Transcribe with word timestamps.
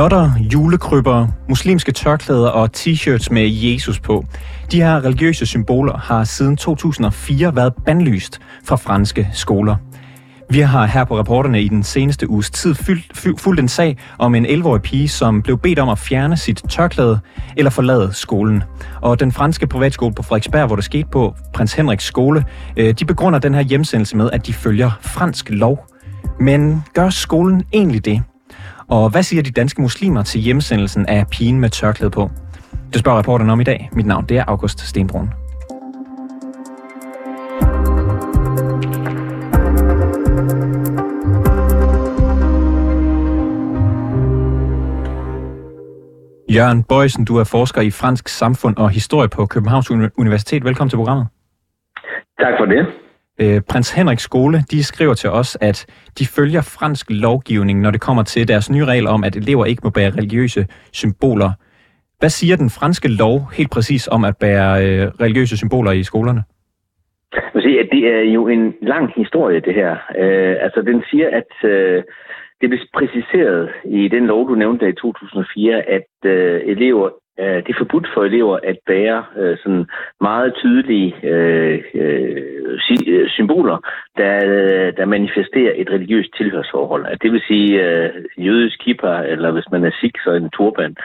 Lotter, 0.00 0.32
julekrybber, 0.38 1.26
muslimske 1.48 1.92
tørklæder 1.92 2.48
og 2.48 2.70
t-shirts 2.76 3.26
med 3.30 3.48
Jesus 3.50 4.00
på. 4.00 4.24
De 4.72 4.76
her 4.76 5.04
religiøse 5.04 5.46
symboler 5.46 5.98
har 5.98 6.24
siden 6.24 6.56
2004 6.56 7.56
været 7.56 7.74
bandlyst 7.86 8.40
fra 8.64 8.76
franske 8.76 9.28
skoler. 9.32 9.76
Vi 10.50 10.60
har 10.60 10.86
her 10.86 11.04
på 11.04 11.18
rapporterne 11.18 11.62
i 11.62 11.68
den 11.68 11.82
seneste 11.82 12.30
uges 12.30 12.50
tid 12.50 12.74
fulgt 13.38 13.60
en 13.60 13.68
sag 13.68 13.98
om 14.18 14.34
en 14.34 14.46
11-årig 14.46 14.82
pige, 14.82 15.08
som 15.08 15.42
blev 15.42 15.58
bedt 15.58 15.78
om 15.78 15.88
at 15.88 15.98
fjerne 15.98 16.36
sit 16.36 16.62
tørklæde 16.68 17.20
eller 17.56 17.70
forlade 17.70 18.12
skolen. 18.12 18.62
Og 19.00 19.20
den 19.20 19.32
franske 19.32 19.66
privatskole 19.66 20.14
på 20.14 20.22
Frederiksberg, 20.22 20.66
hvor 20.66 20.76
det 20.76 20.84
skete 20.84 21.08
på 21.12 21.34
Prins 21.54 21.72
Henriks 21.72 22.04
skole, 22.04 22.44
øh, 22.76 22.94
de 22.94 23.04
begrunder 23.04 23.38
den 23.38 23.54
her 23.54 23.62
hjemsendelse 23.62 24.16
med, 24.16 24.30
at 24.32 24.46
de 24.46 24.52
følger 24.52 24.90
fransk 25.00 25.50
lov. 25.50 25.86
Men 26.40 26.84
gør 26.94 27.10
skolen 27.10 27.62
egentlig 27.72 28.04
det? 28.04 28.22
Og 28.90 29.10
hvad 29.10 29.22
siger 29.22 29.42
de 29.42 29.50
danske 29.50 29.82
muslimer 29.82 30.22
til 30.22 30.40
hjemsendelsen 30.40 31.06
af 31.06 31.26
pigen 31.30 31.60
med 31.60 31.70
tørklæde 31.70 32.10
på? 32.10 32.30
Det 32.92 33.00
spørger 33.00 33.18
reporteren 33.18 33.50
om 33.50 33.60
i 33.60 33.64
dag. 33.64 33.90
Mit 33.92 34.06
navn 34.06 34.24
det 34.28 34.36
er 34.36 34.44
August 34.48 34.80
Stenbrun. 34.80 35.30
Jørgen 46.54 46.82
Bøjsen, 46.82 47.24
du 47.24 47.36
er 47.36 47.44
forsker 47.44 47.80
i 47.80 47.90
fransk 47.90 48.28
samfund 48.28 48.76
og 48.76 48.90
historie 48.90 49.28
på 49.28 49.46
Københavns 49.46 49.90
Universitet. 49.90 50.64
Velkommen 50.64 50.90
til 50.90 50.96
programmet. 50.96 51.26
Tak 52.40 52.54
for 52.58 52.64
det. 52.64 52.86
Øh, 53.42 53.60
Prins 53.70 53.92
Henriks 53.96 54.22
skole, 54.22 54.58
de 54.70 54.84
skriver 54.84 55.14
til 55.14 55.30
os, 55.30 55.58
at 55.60 55.86
de 56.18 56.26
følger 56.26 56.62
fransk 56.78 57.06
lovgivning, 57.10 57.80
når 57.80 57.90
det 57.90 58.00
kommer 58.00 58.22
til 58.22 58.48
deres 58.48 58.70
nye 58.70 58.84
regel 58.84 59.06
om, 59.06 59.24
at 59.24 59.36
elever 59.36 59.64
ikke 59.64 59.80
må 59.84 59.90
bære 59.90 60.10
religiøse 60.10 60.66
symboler. 60.92 61.50
Hvad 62.18 62.28
siger 62.28 62.56
den 62.56 62.70
franske 62.70 63.08
lov 63.08 63.50
helt 63.52 63.70
præcis 63.70 64.08
om 64.08 64.24
at 64.24 64.36
bære 64.36 64.86
øh, 64.86 65.08
religiøse 65.20 65.56
symboler 65.56 65.92
i 65.92 66.02
skolerne? 66.02 66.42
Jeg 67.32 67.50
vil 67.54 67.62
sige, 67.62 67.80
at 67.80 67.88
det 67.92 68.04
er 68.16 68.32
jo 68.36 68.48
en 68.48 68.74
lang 68.82 69.12
historie, 69.16 69.60
det 69.60 69.74
her. 69.74 69.92
Øh, 70.18 70.56
altså, 70.60 70.82
den 70.82 71.02
siger, 71.10 71.28
at 71.40 71.70
øh, 71.70 72.02
det 72.60 72.68
blev 72.70 72.80
præciseret 72.94 73.70
i 73.84 74.08
den 74.08 74.26
lov, 74.26 74.48
du 74.48 74.54
nævnte 74.54 74.88
i 74.88 74.92
2004, 74.92 75.82
at 75.82 76.08
øh, 76.24 76.60
elever 76.64 77.10
øh, 77.40 77.56
det 77.64 77.68
er 77.68 77.78
forbudt 77.78 78.08
for 78.14 78.24
elever 78.24 78.58
at 78.62 78.78
bære 78.86 79.24
øh, 79.36 79.58
sådan 79.62 79.86
meget 80.20 80.54
tydelige 80.54 81.14
øh, 81.22 81.82
øh, 81.94 82.36
øh 82.70 83.28
symboler, 83.28 83.78
der, 84.16 84.36
øh, 84.46 84.96
der 84.96 85.04
manifesterer 85.04 85.72
et 85.76 85.90
religiøst 85.90 86.30
tilhørsforhold. 86.36 87.06
At 87.06 87.22
det 87.22 87.32
vil 87.32 87.42
sige 87.48 87.70
øh, 87.86 88.10
jødisk 88.38 88.78
kipper, 88.84 89.14
eller 89.32 89.50
hvis 89.50 89.70
man 89.72 89.84
er 89.84 89.90
sikh, 90.00 90.20
så 90.24 90.30
en 90.32 90.50
turban, 90.50 90.96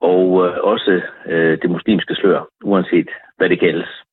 og 0.00 0.46
øh, 0.46 0.52
også 0.62 1.00
øh, 1.26 1.58
det 1.62 1.70
muslimske 1.70 2.14
slør, 2.14 2.48
uanset 2.64 3.08
hvad 3.36 3.48
det 3.48 3.60
kaldes. 3.60 4.03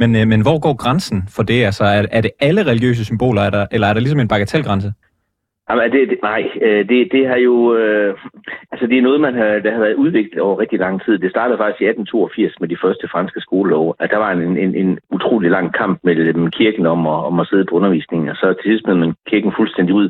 Men, 0.00 0.10
øh, 0.16 0.26
men 0.32 0.40
hvor 0.42 0.58
går 0.66 0.74
grænsen 0.82 1.18
for 1.36 1.42
det? 1.42 1.64
Altså, 1.64 1.84
er, 1.84 2.02
er 2.16 2.20
det 2.20 2.30
alle 2.40 2.62
religiøse 2.70 3.04
symboler, 3.04 3.42
er 3.42 3.50
der, 3.50 3.66
eller 3.72 3.86
er 3.86 3.92
der 3.94 4.00
ligesom 4.00 4.20
en 4.20 4.28
bagatelgrænse? 4.28 4.92
Jamen, 5.70 5.92
det, 5.92 6.08
det, 6.10 6.18
nej, 6.22 6.42
øh, 6.62 6.88
det, 6.88 7.08
det 7.12 7.28
har 7.28 7.36
jo... 7.36 7.54
Øh, 7.76 8.14
altså, 8.72 8.86
det 8.86 8.98
er 8.98 9.02
noget, 9.02 9.20
man 9.20 9.34
har, 9.34 9.50
der 9.64 9.72
har 9.72 9.80
været 9.80 10.02
udviklet 10.04 10.40
over 10.40 10.60
rigtig 10.60 10.78
lang 10.78 11.04
tid. 11.04 11.18
Det 11.18 11.30
startede 11.30 11.58
faktisk 11.58 11.80
i 11.80 11.84
1882 11.84 12.60
med 12.60 12.68
de 12.68 12.80
første 12.82 13.08
franske 13.12 13.40
skolelov. 13.40 13.96
At 13.98 14.10
der 14.10 14.16
var 14.16 14.32
en, 14.32 14.56
en, 14.56 14.74
en 14.74 14.98
utrolig 15.10 15.50
lang 15.50 15.74
kamp 15.74 15.98
mellem 16.04 16.50
kirken 16.50 16.86
om 16.86 17.06
at, 17.06 17.18
om 17.30 17.40
at 17.40 17.48
sidde 17.50 17.64
på 17.64 17.74
undervisningen. 17.74 18.28
Og 18.28 18.36
så 18.36 18.46
til 18.52 18.70
sidst 18.70 18.86
med 18.86 18.94
man 18.94 19.14
kirken 19.30 19.52
fuldstændig 19.56 19.94
ud. 19.94 20.08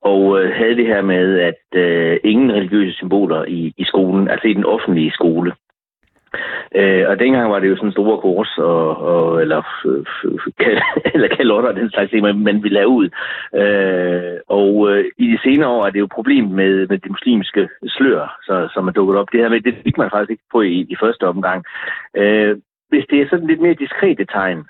Og 0.00 0.22
øh, 0.38 0.52
havde 0.58 0.76
det 0.76 0.86
her 0.86 1.02
med, 1.02 1.38
at 1.50 1.78
øh, 1.82 2.16
ingen 2.24 2.52
religiøse 2.52 2.92
symboler 2.96 3.44
i, 3.44 3.72
i 3.76 3.84
skolen, 3.84 4.28
altså 4.28 4.48
i 4.48 4.54
den 4.54 4.64
offentlige 4.64 5.12
skole. 5.18 5.52
Øh, 6.74 7.04
og 7.08 7.18
dengang 7.18 7.50
var 7.50 7.58
det 7.58 7.68
jo 7.68 7.76
sådan 7.76 7.92
store 7.92 8.20
kors, 8.20 8.58
og, 8.58 8.96
og, 8.96 9.40
eller, 9.42 9.62
eller 11.14 11.28
kalotter 11.36 11.72
den 11.72 11.90
slags 11.90 12.10
ting, 12.10 12.22
man, 12.22 12.38
man 12.38 12.62
ville 12.62 12.78
lave 12.78 12.88
ud. 12.88 13.08
Øh, 13.54 14.38
og 14.48 14.90
øh, 14.90 15.04
i 15.18 15.26
de 15.32 15.38
senere 15.44 15.68
år 15.68 15.86
er 15.86 15.90
det 15.90 15.98
jo 15.98 16.04
et 16.04 16.18
problem 16.18 16.44
med, 16.44 16.86
med 16.88 16.98
de 16.98 17.08
muslimske 17.08 17.68
slør, 17.86 18.38
så, 18.42 18.68
som 18.74 18.88
er 18.88 18.92
dukket 18.92 19.16
op. 19.16 19.32
Det 19.32 19.40
her 19.40 19.48
med, 19.48 19.60
det 19.60 19.74
fik 19.84 19.98
man 19.98 20.10
faktisk 20.10 20.30
ikke 20.30 20.52
på 20.52 20.62
i, 20.62 20.86
i 20.88 20.96
første 21.00 21.24
omgang. 21.26 21.64
Øh, 22.16 22.56
hvis 22.88 23.04
det 23.10 23.20
er 23.20 23.28
sådan 23.30 23.46
lidt 23.46 23.60
mere 23.60 23.74
diskrete 23.74 24.24
tegn, 24.24 24.64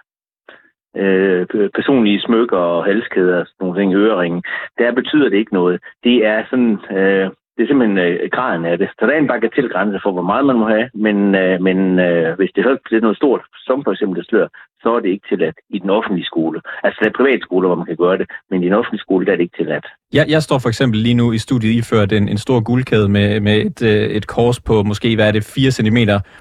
øh, 0.96 1.46
personlige 1.74 2.20
smykker 2.20 2.56
og 2.56 2.84
halskæder 2.84 3.40
og 3.40 3.46
sådan 3.46 3.56
nogle 3.60 3.80
ting, 3.80 3.94
øreringe, 3.94 4.42
der 4.78 4.92
betyder 4.92 5.28
det 5.28 5.36
ikke 5.36 5.54
noget. 5.54 5.80
Det 6.04 6.26
er 6.26 6.44
sådan, 6.50 6.78
øh, 6.98 7.30
det 7.54 7.62
er 7.62 7.68
simpelthen 7.68 7.98
øh, 7.98 8.30
graden 8.36 8.64
af 8.64 8.78
det. 8.78 8.88
Så 8.98 9.06
der 9.06 9.12
er 9.12 9.18
en 9.18 9.32
bagatelgrænse 9.32 9.98
for, 10.02 10.12
hvor 10.12 10.28
meget 10.30 10.46
man 10.46 10.58
må 10.62 10.66
have, 10.68 10.88
men, 10.94 11.16
øh, 11.42 11.62
men 11.66 11.78
øh, 12.06 12.36
hvis 12.38 12.50
det 12.54 12.60
er 12.66 13.00
noget 13.00 13.16
stort, 13.16 13.42
som 13.66 13.84
for 13.84 13.92
eksempel 13.92 14.18
det 14.20 14.28
slør, 14.28 14.48
så 14.82 14.88
er 14.96 15.00
det 15.00 15.08
ikke 15.08 15.28
tilladt 15.28 15.56
i 15.70 15.78
den 15.78 15.90
offentlige 15.90 16.26
skole. 16.32 16.60
Altså, 16.84 16.98
der 17.02 17.08
er 17.08 17.18
privatskoler, 17.20 17.68
hvor 17.68 17.76
man 17.76 17.86
kan 17.86 17.96
gøre 17.96 18.18
det, 18.18 18.26
men 18.50 18.62
i 18.62 18.66
den 18.66 18.74
offentlige 18.80 19.00
skole, 19.06 19.26
der 19.26 19.32
er 19.32 19.36
det 19.36 19.42
ikke 19.42 19.56
tilladt. 19.56 19.86
Jeg, 20.12 20.24
jeg 20.28 20.42
står 20.42 20.58
for 20.58 20.68
eksempel 20.68 20.98
lige 21.00 21.14
nu 21.14 21.32
i 21.32 21.38
studiet 21.38 21.74
iført 21.74 22.12
en, 22.12 22.28
en 22.28 22.38
stor 22.38 22.60
guldkæde 22.60 23.08
med, 23.08 23.40
med 23.40 23.56
et, 23.66 23.82
øh, 23.82 24.06
et 24.18 24.26
kors 24.26 24.60
på 24.60 24.82
måske, 24.82 25.14
hvad 25.14 25.28
er 25.28 25.32
det, 25.32 25.44
4 25.44 25.70
cm 25.70 25.98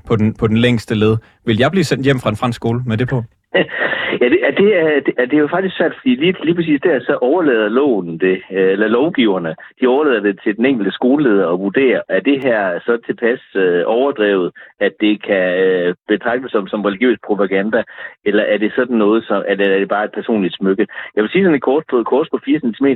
på 0.08 0.16
den, 0.16 0.34
på 0.34 0.48
den 0.48 0.58
længste 0.58 0.96
led. 0.96 1.18
Vil 1.46 1.58
jeg 1.58 1.72
blive 1.72 1.84
sendt 1.84 2.04
hjem 2.04 2.20
fra 2.20 2.30
en 2.30 2.36
fransk 2.36 2.56
skole 2.56 2.82
med 2.86 2.98
det 2.98 3.10
på? 3.10 3.24
Ja, 4.22 4.30
det, 4.30 4.40
det, 4.58 4.70
er, 4.80 5.00
det, 5.06 5.14
er, 5.18 5.26
det 5.26 5.34
er 5.34 5.46
jo 5.46 5.48
faktisk 5.48 5.78
svært, 5.78 5.96
fordi 5.96 6.16
lige, 6.16 6.46
lige 6.46 6.56
præcis 6.56 6.82
der, 6.82 7.00
så 7.00 7.18
overlader 7.22 7.70
loven 7.70 8.20
det, 8.20 8.42
øh, 8.52 8.72
eller 8.72 8.88
lovgiverne, 8.88 9.56
de 9.82 9.88
overlader 9.88 10.20
det 10.20 10.40
til 10.44 10.58
den 10.58 10.66
enkelte 10.66 10.92
skoleleder 10.92 11.50
at 11.54 11.60
vurdere, 11.60 12.02
er 12.10 12.20
det 12.20 12.44
her 12.44 12.80
så 12.80 12.98
tilpas 13.06 13.42
øh, 13.56 13.84
overdrevet, 13.86 14.52
at 14.80 14.94
det 15.00 15.24
kan 15.24 15.60
øh, 15.66 15.96
betragtes 16.08 16.52
som, 16.52 16.68
som 16.68 16.82
religiøs 16.82 17.18
propaganda, 17.26 17.84
eller 18.26 18.44
er 18.44 18.58
det 18.58 18.72
sådan 18.76 18.98
noget, 18.98 19.24
som, 19.28 19.44
er, 19.48 19.56
det, 19.56 19.68
er 19.74 19.80
det 19.80 19.90
bare 19.90 20.06
et 20.06 20.12
personligt 20.14 20.56
smykke? 20.56 20.88
Jeg 21.16 21.22
vil 21.24 21.32
sige 21.32 21.44
sådan 21.44 21.56
et 21.56 21.62
kort 21.62 21.84
på, 21.90 21.98
et 22.00 22.06
kors 22.06 22.30
på 22.30 22.40
4 22.46 22.60
cm, 22.60 22.88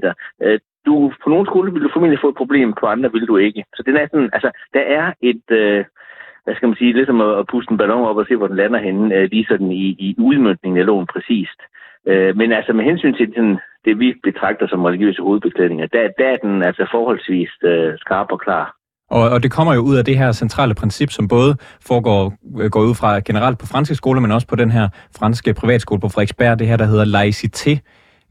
øh, 0.43 0.59
du, 0.85 1.11
på 1.23 1.29
nogle 1.29 1.45
skoler 1.45 1.71
vil 1.71 1.83
du 1.83 1.89
formentlig 1.93 2.19
få 2.21 2.29
et 2.29 2.41
problem, 2.41 2.73
på 2.73 2.85
andre 2.85 3.11
vil 3.11 3.27
du 3.27 3.37
ikke. 3.37 3.63
Så 3.75 3.83
det 3.85 3.91
er 4.01 4.07
sådan, 4.11 4.29
altså, 4.33 4.49
der 4.73 4.83
er 4.99 5.13
et, 5.21 5.45
øh, 5.51 5.85
hvad 6.47 6.55
skal 6.55 6.69
man 6.69 6.77
sige, 6.77 6.93
ligesom 6.93 7.21
at, 7.21 7.39
at 7.39 7.47
puste 7.51 7.71
en 7.71 7.77
ballon 7.77 8.09
op 8.09 8.17
og 8.17 8.25
se, 8.27 8.35
hvor 8.35 8.47
den 8.47 8.55
lander 8.61 8.79
henne, 8.79 9.15
øh, 9.15 9.29
lige 9.31 9.45
sådan 9.49 9.71
i, 9.71 9.85
i 10.07 10.15
udmyndningen 10.17 10.79
af 10.81 10.85
loven 10.85 11.07
præcist. 11.13 11.59
Øh, 12.09 12.37
men 12.37 12.51
altså 12.51 12.73
med 12.73 12.85
hensyn 12.85 13.13
til 13.13 13.35
den, 13.35 13.59
det, 13.85 13.99
vi 13.99 14.13
betragter 14.23 14.67
som 14.67 14.83
religiøse 14.83 15.21
hovedbeklædninger, 15.21 15.87
der, 15.87 16.03
der 16.19 16.27
er 16.33 16.37
den 16.37 16.63
altså 16.63 16.87
forholdsvis 16.91 17.51
øh, 17.63 17.93
skarp 17.97 18.27
og 18.31 18.39
klar. 18.39 18.65
Og, 19.09 19.29
og 19.29 19.43
det 19.43 19.51
kommer 19.51 19.73
jo 19.73 19.81
ud 19.81 19.97
af 19.97 20.05
det 20.05 20.17
her 20.17 20.31
centrale 20.31 20.75
princip, 20.75 21.09
som 21.09 21.27
både 21.27 21.55
foregår, 21.89 22.33
øh, 22.61 22.69
går 22.69 22.81
ud 22.89 22.95
fra 23.01 23.19
generelt 23.19 23.59
på 23.59 23.65
franske 23.65 23.95
skoler, 23.95 24.21
men 24.21 24.31
også 24.31 24.47
på 24.47 24.55
den 24.55 24.71
her 24.71 24.89
franske 25.19 25.53
privatskole 25.53 26.01
på 26.01 26.09
Frederiksberg, 26.09 26.59
det 26.59 26.67
her, 26.67 26.77
der 26.77 26.85
hedder 26.85 27.05
laïcité. 27.17 27.71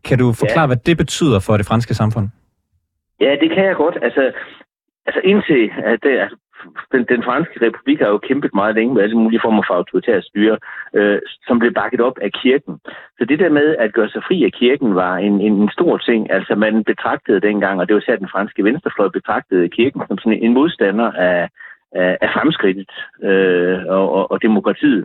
Kan 0.09 0.19
du 0.19 0.33
forklare, 0.33 0.67
ja. 0.67 0.67
hvad 0.67 0.77
det 0.77 0.97
betyder 0.97 1.39
for 1.47 1.57
det 1.57 1.67
franske 1.67 1.95
samfund? 1.95 2.29
Ja, 3.21 3.31
det 3.41 3.51
kan 3.55 3.65
jeg 3.65 3.77
godt. 3.77 3.99
Altså, 4.03 4.33
altså 5.07 5.21
indtil 5.25 5.71
at 5.85 5.99
det, 6.03 6.19
altså, 6.19 6.37
den, 6.93 7.05
den 7.09 7.23
franske 7.23 7.67
republik 7.67 7.99
har 8.01 8.09
jo 8.09 8.19
kæmpet 8.19 8.55
meget 8.55 8.75
længe 8.75 8.95
med 8.95 9.03
alle 9.03 9.19
mulige 9.19 9.41
former 9.45 9.63
for 9.67 9.75
autoritære 9.75 10.23
styre, 10.23 10.59
øh, 10.95 11.19
som 11.47 11.59
blev 11.59 11.73
bakket 11.73 12.01
op 12.01 12.19
af 12.23 12.33
kirken. 12.33 12.75
Så 13.19 13.25
det 13.25 13.39
der 13.39 13.49
med 13.49 13.77
at 13.77 13.93
gøre 13.93 14.09
sig 14.09 14.23
fri 14.29 14.45
af 14.45 14.53
kirken 14.53 14.95
var 14.95 15.17
en, 15.17 15.41
en, 15.41 15.53
en 15.53 15.71
stor 15.71 15.99
ting. 15.99 16.31
Altså 16.31 16.55
man 16.55 16.85
betragtede 16.85 17.41
dengang, 17.41 17.81
og 17.81 17.89
det 17.89 17.95
var 17.95 18.01
særligt 18.01 18.21
den 18.21 18.35
franske 18.35 18.65
venstrefløj, 18.65 19.09
betragtede 19.09 19.69
kirken 19.69 20.03
som 20.09 20.19
sådan 20.19 20.43
en 20.43 20.55
modstander 20.55 21.13
af, 21.13 21.49
af, 21.93 22.19
af 22.21 22.31
fremskridtet 22.35 22.91
øh, 23.23 23.79
og, 23.89 24.13
og, 24.13 24.31
og 24.31 24.43
demokratiet. 24.43 25.05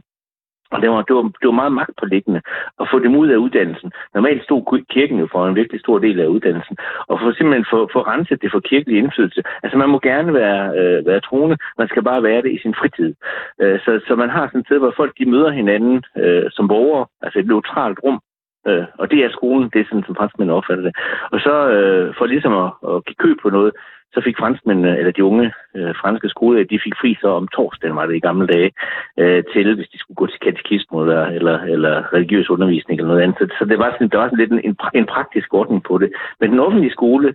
Og 0.71 0.81
det 0.81 0.89
var, 0.89 1.01
det, 1.01 1.15
var, 1.15 1.21
det 1.21 1.47
var 1.51 1.61
meget 1.61 1.73
magtpålæggende 1.79 2.41
at 2.81 2.87
få 2.91 2.99
dem 2.99 3.15
ud 3.15 3.27
af 3.29 3.35
uddannelsen. 3.35 3.91
Normalt 4.15 4.43
stod 4.43 4.85
kirken 4.89 5.19
jo 5.19 5.27
for 5.31 5.47
en 5.47 5.55
virkelig 5.55 5.79
stor 5.81 5.97
del 5.99 6.19
af 6.19 6.27
uddannelsen. 6.27 6.77
Og 7.07 7.19
for 7.19 7.31
simpelthen 7.31 7.65
få, 7.71 7.89
få 7.93 7.99
renset 8.01 8.41
det 8.41 8.51
for 8.51 8.59
kirkelig 8.59 8.97
indflydelse. 8.97 9.43
Altså 9.63 9.77
man 9.77 9.89
må 9.89 9.99
gerne 9.99 10.33
være, 10.33 10.63
øh, 10.79 11.05
være 11.05 11.21
troende, 11.21 11.57
man 11.77 11.87
skal 11.87 12.03
bare 12.03 12.23
være 12.23 12.41
det 12.41 12.51
i 12.51 12.61
sin 12.61 12.75
fritid. 12.79 13.13
Øh, 13.61 13.79
så, 13.79 13.91
så 14.07 14.15
man 14.15 14.29
har 14.29 14.47
sådan 14.47 14.59
et 14.61 14.67
sted, 14.67 14.79
hvor 14.79 14.93
folk 14.97 15.13
de 15.19 15.29
møder 15.29 15.51
hinanden 15.51 16.03
øh, 16.17 16.45
som 16.51 16.67
borgere, 16.67 17.05
altså 17.21 17.39
et 17.39 17.47
neutralt 17.47 17.99
rum, 18.03 18.19
Øh, 18.67 18.85
og 19.01 19.11
det 19.11 19.19
er 19.19 19.29
skolen, 19.31 19.69
det 19.73 19.79
er 19.81 19.85
sådan, 19.89 20.03
som 20.07 20.15
franskmændene 20.15 20.57
opfatter 20.57 20.83
det. 20.83 20.95
Og 21.33 21.39
så 21.39 21.55
øh, 21.75 22.15
for 22.17 22.25
ligesom 22.25 22.53
at, 22.63 22.69
at 22.91 23.05
give 23.05 23.19
køb 23.23 23.37
på 23.41 23.49
noget, 23.49 23.71
så 24.13 24.21
fik 24.25 24.37
franskmændene, 24.39 24.97
eller 24.99 25.11
de 25.11 25.23
unge 25.23 25.51
øh, 25.75 25.93
franske 26.01 26.29
skoler, 26.29 26.63
de 26.63 26.79
fik 26.85 26.95
fri 27.01 27.17
så 27.21 27.27
om 27.27 27.47
torsdagen, 27.47 27.95
var 27.95 28.05
det 28.05 28.15
i 28.15 28.27
gamle 28.29 28.47
dage, 28.47 28.71
øh, 29.19 29.43
til 29.53 29.75
hvis 29.75 29.89
de 29.93 29.99
skulle 29.99 30.15
gå 30.21 30.27
til 30.27 30.39
katekisme 30.39 31.01
eller, 31.01 31.25
eller, 31.25 31.57
eller 31.73 32.13
religiøs 32.13 32.49
undervisning 32.49 32.95
eller 32.99 33.11
noget 33.11 33.23
andet. 33.25 33.51
Så 33.59 33.65
det 33.65 33.77
var 33.79 33.91
sådan, 33.91 34.09
der 34.09 34.17
var 34.17 34.27
sådan 34.27 34.43
lidt 34.43 34.51
en, 34.51 34.75
en 34.99 35.05
praktisk 35.05 35.53
ordning 35.53 35.83
på 35.83 35.97
det. 35.97 36.09
Men 36.39 36.51
den 36.51 36.59
offentlige 36.59 36.97
skole, 36.97 37.27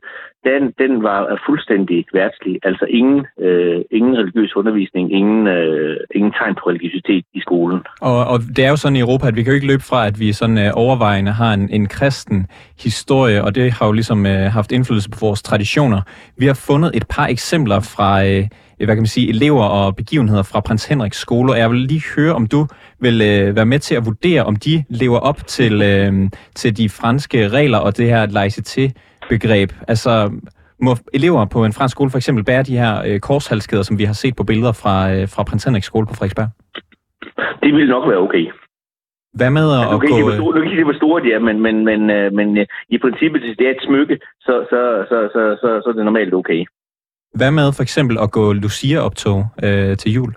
den, 0.48 0.62
den 0.82 1.02
var 1.02 1.42
fuldstændig 1.46 2.06
værtslig. 2.12 2.54
Altså 2.62 2.84
ingen, 2.98 3.26
øh, 3.40 3.80
ingen 3.90 4.18
religiøs 4.18 4.56
undervisning, 4.56 5.12
ingen, 5.12 5.46
øh, 5.46 5.96
ingen 6.14 6.32
tegn 6.32 6.54
på 6.54 6.64
religiøsitet 6.70 7.24
i 7.34 7.40
skolen. 7.40 7.80
Og, 8.00 8.18
og 8.32 8.38
det 8.56 8.64
er 8.64 8.70
jo 8.70 8.76
sådan 8.76 8.96
i 8.96 9.00
Europa, 9.00 9.26
at 9.28 9.36
vi 9.36 9.42
kan 9.42 9.52
jo 9.52 9.54
ikke 9.54 9.72
løbe 9.72 9.82
fra, 9.90 10.06
at 10.06 10.20
vi 10.20 10.32
sådan 10.32 10.58
øh, 10.58 10.70
overvejende 10.74 11.32
har 11.32 11.52
en, 11.54 11.68
en 11.70 11.86
kristen 11.88 12.46
historie, 12.86 13.44
og 13.44 13.54
det 13.54 13.72
har 13.72 13.86
jo 13.86 13.92
ligesom 13.92 14.26
øh, 14.26 14.44
haft 14.56 14.72
indflydelse 14.72 15.10
på 15.10 15.18
vores 15.20 15.42
traditioner. 15.42 16.00
Vi 16.38 16.46
har 16.46 16.58
fundet 16.66 16.90
et 16.94 17.06
par 17.08 17.26
eksempler 17.26 17.80
fra, 17.80 18.24
øh, 18.24 18.36
øh, 18.80 18.84
hvad 18.84 18.94
kan 18.96 19.02
man 19.02 19.06
sige, 19.06 19.28
elever 19.28 19.64
og 19.64 19.96
begivenheder 19.96 20.42
fra 20.42 20.60
Prins 20.60 20.84
Henriks 20.84 21.18
skole, 21.18 21.52
og 21.52 21.58
jeg 21.58 21.70
vil 21.70 21.78
lige 21.78 22.02
høre, 22.16 22.34
om 22.34 22.46
du 22.46 22.66
vil 23.00 23.22
øh, 23.22 23.56
være 23.56 23.66
med 23.66 23.78
til 23.78 23.94
at 23.94 24.06
vurdere, 24.06 24.44
om 24.44 24.56
de 24.56 24.84
lever 24.88 25.18
op 25.18 25.46
til, 25.46 25.82
øh, 25.82 26.30
til 26.54 26.76
de 26.76 26.88
franske 26.88 27.48
regler 27.48 27.78
og 27.78 27.96
det 27.96 28.06
her 28.06 28.26
laicité-begreb. 28.26 29.72
Altså, 29.88 30.30
må 30.80 30.96
elever 31.14 31.44
på 31.44 31.64
en 31.64 31.72
fransk 31.72 31.92
skole 31.92 32.10
for 32.10 32.18
eksempel 32.18 32.44
bære 32.44 32.62
de 32.62 32.78
her 32.78 33.02
øh, 33.06 33.20
korshalskæder, 33.20 33.82
som 33.82 33.98
vi 33.98 34.04
har 34.04 34.12
set 34.12 34.36
på 34.36 34.44
billeder 34.44 34.72
fra, 34.72 35.12
øh, 35.12 35.28
fra 35.28 35.42
Prins 35.42 35.64
Henriks 35.64 35.86
skole 35.86 36.06
på 36.06 36.14
Frederiksberg? 36.14 36.48
Det 37.62 37.74
vil 37.74 37.88
nok 37.88 38.08
være 38.08 38.18
okay. 38.18 38.46
Hvad 39.38 39.50
med 39.58 39.66
at, 39.76 39.80
altså, 39.80 39.96
okay, 39.96 40.08
gå... 40.08 40.16
Det 40.16 40.24
var 40.24 40.36
store, 40.40 40.54
nu 40.54 40.60
kan 40.60 40.70
ikke 40.70 40.80
se, 40.80 40.90
hvor 40.90 41.00
store 41.02 41.22
de 41.24 41.32
er, 41.32 41.38
men, 41.48 41.56
men, 41.66 41.76
men, 41.84 42.10
øh, 42.10 42.32
men 42.38 42.58
øh, 42.58 42.66
i 42.88 42.98
princippet, 42.98 43.40
hvis 43.42 43.56
det 43.58 43.66
er 43.66 43.70
et 43.70 43.86
smykke, 43.88 44.18
så, 44.46 44.54
så, 44.70 44.80
så, 45.10 45.18
så, 45.34 45.40
så, 45.60 45.68
så 45.82 45.88
er 45.90 45.96
det 45.96 46.04
normalt 46.04 46.34
okay. 46.34 46.64
Hvad 47.38 47.50
med 47.50 47.72
for 47.76 47.82
eksempel 47.82 48.16
at 48.24 48.30
gå 48.30 48.52
Lucia-optog 48.52 49.40
øh, 49.64 49.96
til 49.96 50.12
jul? 50.12 50.32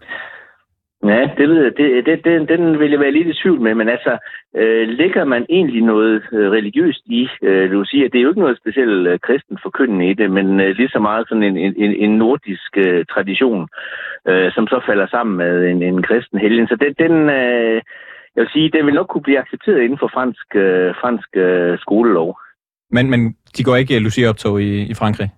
Ja, 1.05 1.29
det 1.37 1.49
ved 1.49 1.63
jeg. 1.63 1.71
Det, 1.77 2.05
det, 2.05 2.25
det, 2.25 2.49
den 2.49 2.79
vil 2.79 2.91
jeg 2.91 2.99
være 2.99 3.11
lidt 3.11 3.27
i 3.27 3.41
tvivl 3.41 3.61
med, 3.61 3.75
men 3.75 3.89
altså, 3.89 4.17
øh, 4.55 4.87
lægger 4.87 5.23
man 5.23 5.45
egentlig 5.49 5.81
noget 5.81 6.23
øh, 6.31 6.51
religiøst 6.51 7.01
i 7.05 7.27
øh, 7.43 7.71
Lucia? 7.71 8.03
Det 8.03 8.15
er 8.15 8.21
jo 8.21 8.29
ikke 8.29 8.39
noget 8.39 8.57
specielt 8.57 9.07
øh, 9.07 9.19
kristen 9.19 9.57
forkyndende 9.61 10.09
i 10.09 10.13
det, 10.13 10.31
men 10.31 10.59
øh, 10.59 10.75
lige 10.75 10.89
så 10.89 10.99
meget 10.99 11.27
sådan 11.27 11.43
en, 11.43 11.57
en, 11.57 11.93
en 11.95 12.17
nordisk 12.17 12.77
øh, 12.77 13.05
tradition, 13.05 13.67
øh, 14.27 14.51
som 14.51 14.67
så 14.67 14.81
falder 14.85 15.07
sammen 15.07 15.37
med 15.37 15.69
en, 15.69 15.83
en 15.83 16.03
kristen 16.03 16.39
helgen. 16.39 16.67
Så 16.67 16.75
den, 16.75 16.93
den 17.07 17.29
øh, 17.29 17.81
jeg 18.35 18.41
vil 18.41 18.49
sige, 18.53 18.71
den 18.71 18.85
vil 18.85 18.93
nok 18.93 19.07
kunne 19.07 19.27
blive 19.27 19.39
accepteret 19.39 19.81
inden 19.81 19.99
for 19.99 20.09
fransk, 20.13 20.55
øh, 20.55 20.93
fransk 21.01 21.29
øh, 21.33 21.79
skolelov. 21.79 22.39
Men, 22.91 23.09
men 23.09 23.35
de 23.57 23.63
går 23.63 23.75
ikke 23.75 23.99
Lucia-optog 23.99 24.61
i, 24.61 24.81
i 24.81 24.93
Frankrig? 24.93 25.29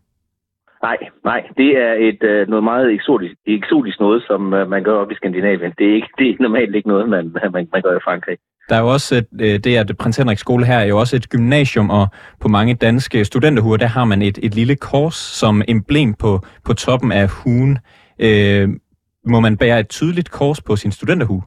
Nej, 0.83 0.97
nej. 1.23 1.41
Det 1.57 1.77
er 1.77 1.93
et 1.93 2.23
øh, 2.23 2.47
noget 2.47 2.63
meget 2.63 2.93
eksotisk, 2.93 3.35
eksotisk 3.47 3.99
noget, 3.99 4.23
som 4.27 4.53
øh, 4.53 4.69
man 4.69 4.83
gør 4.83 4.93
op 4.93 5.11
i 5.11 5.15
Skandinavien. 5.15 5.73
Det 5.77 5.89
er, 5.89 5.95
ikke, 5.95 6.07
det 6.17 6.29
er 6.29 6.35
normalt 6.39 6.75
ikke 6.75 6.87
noget, 6.87 7.09
man, 7.09 7.35
man, 7.53 7.67
man 7.73 7.81
gør 7.81 7.97
i 7.97 8.03
Frankrig. 8.03 8.37
Der 8.69 8.75
er 8.75 8.81
jo 8.81 8.87
også 8.87 9.15
et, 9.15 9.27
øh, 9.41 9.59
det, 9.59 9.77
at 9.77 9.97
Prins 9.99 10.17
Henrik 10.17 10.37
skole 10.37 10.65
her 10.65 10.79
er 10.79 10.85
jo 10.85 10.99
også 10.99 11.15
et 11.15 11.29
gymnasium, 11.29 11.89
og 11.89 12.07
på 12.39 12.47
mange 12.47 12.75
danske 12.75 13.25
studenterhuer, 13.25 13.77
der 13.77 13.85
har 13.87 14.05
man 14.05 14.21
et, 14.21 14.39
et 14.43 14.55
lille 14.55 14.75
kors 14.75 15.15
som 15.15 15.61
emblem 15.67 16.13
på, 16.13 16.39
på 16.65 16.73
toppen 16.73 17.11
af 17.11 17.29
huen. 17.29 17.77
Øh, 18.19 18.69
må 19.25 19.39
man 19.39 19.57
bære 19.57 19.79
et 19.79 19.89
tydeligt 19.89 20.31
kors 20.31 20.61
på 20.61 20.75
sin 20.75 20.91
studenterhue? 20.91 21.43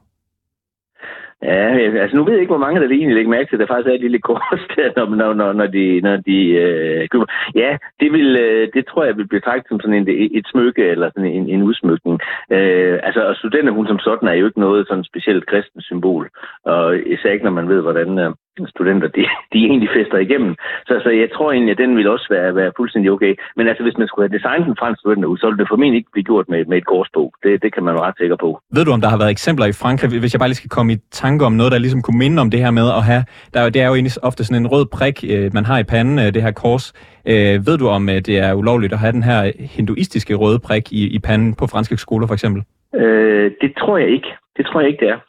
Ja, 1.49 1.65
altså 2.03 2.15
nu 2.17 2.23
ved 2.23 2.33
jeg 2.33 2.41
ikke, 2.41 2.55
hvor 2.55 2.65
mange 2.65 2.79
der 2.79 2.87
egentlig 2.87 3.15
lægger 3.15 3.35
mærke 3.35 3.49
til, 3.49 3.55
at 3.55 3.59
der 3.59 3.73
faktisk 3.73 3.89
er 3.89 3.97
et 3.97 4.05
lille 4.07 4.19
kors 4.19 4.63
der, 4.75 4.89
når, 4.95 5.15
når, 5.15 5.33
når, 5.33 5.53
når 5.53 5.67
de, 5.67 6.01
når 6.01 6.15
de 6.17 6.37
øh, 6.63 7.07
køber. 7.11 7.25
Ja, 7.55 7.77
det, 7.99 8.11
vil, 8.11 8.37
øh, 8.45 8.67
det 8.73 8.87
tror 8.87 9.03
jeg 9.03 9.17
vil 9.17 9.27
blive 9.27 9.39
betragte 9.39 9.67
som 9.69 9.79
sådan 9.79 9.99
en, 9.99 10.07
et 10.39 10.47
smykke 10.51 10.83
eller 10.93 11.07
sådan 11.09 11.31
en, 11.31 11.49
en 11.49 11.63
udsmykning. 11.63 12.19
Øh, 12.51 12.99
altså, 13.03 13.21
og 13.29 13.35
studenterhund 13.35 13.87
som 13.87 13.99
sådan 13.99 14.27
er 14.27 14.33
jo 14.33 14.45
ikke 14.45 14.59
noget 14.59 14.87
sådan 14.87 15.03
specielt 15.03 15.45
kristen 15.45 15.81
symbol, 15.81 16.29
og 16.63 16.97
især 16.97 17.31
ikke, 17.31 17.45
når 17.45 17.51
man 17.59 17.69
ved, 17.69 17.81
hvordan, 17.81 18.19
øh, 18.19 18.31
studenter, 18.67 19.07
de, 19.07 19.21
de 19.53 19.59
egentlig 19.69 19.89
fester 19.97 20.17
igennem. 20.17 20.55
Så, 20.87 20.93
så 21.03 21.09
jeg 21.09 21.29
tror 21.35 21.51
egentlig, 21.51 21.71
at 21.71 21.77
den 21.83 21.97
vil 21.97 22.07
også 22.07 22.27
være, 22.29 22.55
være 22.55 22.71
fuldstændig 22.77 23.11
okay. 23.11 23.33
Men 23.57 23.67
altså, 23.67 23.83
hvis 23.83 23.97
man 23.97 24.07
skulle 24.07 24.27
have 24.27 24.37
designet 24.37 24.67
en 24.67 24.81
fransk 24.81 24.99
studenter 24.99 25.35
så 25.35 25.47
ville 25.47 25.59
det 25.61 25.67
formentlig 25.69 25.97
ikke 25.97 26.11
blive 26.11 26.23
gjort 26.23 26.49
med, 26.49 26.65
med 26.65 26.77
et 26.77 26.85
korsbog. 26.85 27.33
Det, 27.43 27.63
det 27.63 27.73
kan 27.73 27.83
man 27.83 27.93
være 27.93 28.03
ret 28.03 28.17
sikker 28.17 28.35
på. 28.35 28.49
Ved 28.75 28.85
du, 28.85 28.91
om 28.91 29.01
der 29.01 29.09
har 29.09 29.17
været 29.17 29.31
eksempler 29.31 29.65
i 29.65 29.71
Frankrig, 29.83 30.19
hvis 30.19 30.33
jeg 30.33 30.39
bare 30.39 30.49
lige 30.49 30.63
skal 30.63 30.75
komme 30.77 30.93
i 30.93 30.97
tanke 31.11 31.45
om 31.45 31.53
noget, 31.53 31.71
der 31.71 31.77
ligesom 31.77 32.01
kunne 32.01 32.17
minde 32.17 32.41
om 32.41 32.49
det 32.51 32.59
her 32.59 32.71
med 32.71 32.87
at 32.99 33.03
have, 33.03 33.23
der, 33.53 33.69
det 33.69 33.81
er 33.81 33.87
jo 33.87 33.95
ofte 34.23 34.43
sådan 34.43 34.61
en 34.61 34.67
rød 34.67 34.85
prik, 34.97 35.17
øh, 35.33 35.53
man 35.53 35.65
har 35.65 35.79
i 35.79 35.83
panden, 35.83 36.19
øh, 36.19 36.33
det 36.33 36.41
her 36.41 36.51
kors. 36.51 36.93
Øh, 37.31 37.67
ved 37.67 37.77
du, 37.77 37.87
om 37.87 38.07
det 38.07 38.37
er 38.47 38.53
ulovligt 38.53 38.93
at 38.93 38.99
have 38.99 39.11
den 39.11 39.23
her 39.23 39.51
hinduistiske 39.75 40.35
røde 40.35 40.59
prik 40.59 40.93
i, 40.93 41.15
i 41.15 41.19
panden 41.19 41.55
på 41.55 41.67
franske 41.67 41.97
skoler 41.97 42.27
for 42.27 42.33
eksempel? 42.33 42.63
Øh, 42.95 43.51
det 43.61 43.71
tror 43.79 43.97
jeg 43.97 44.09
ikke. 44.09 44.27
Det 44.57 44.65
tror 44.65 44.79
jeg 44.81 44.89
ikke, 44.89 45.05
det 45.05 45.09
er. 45.09 45.19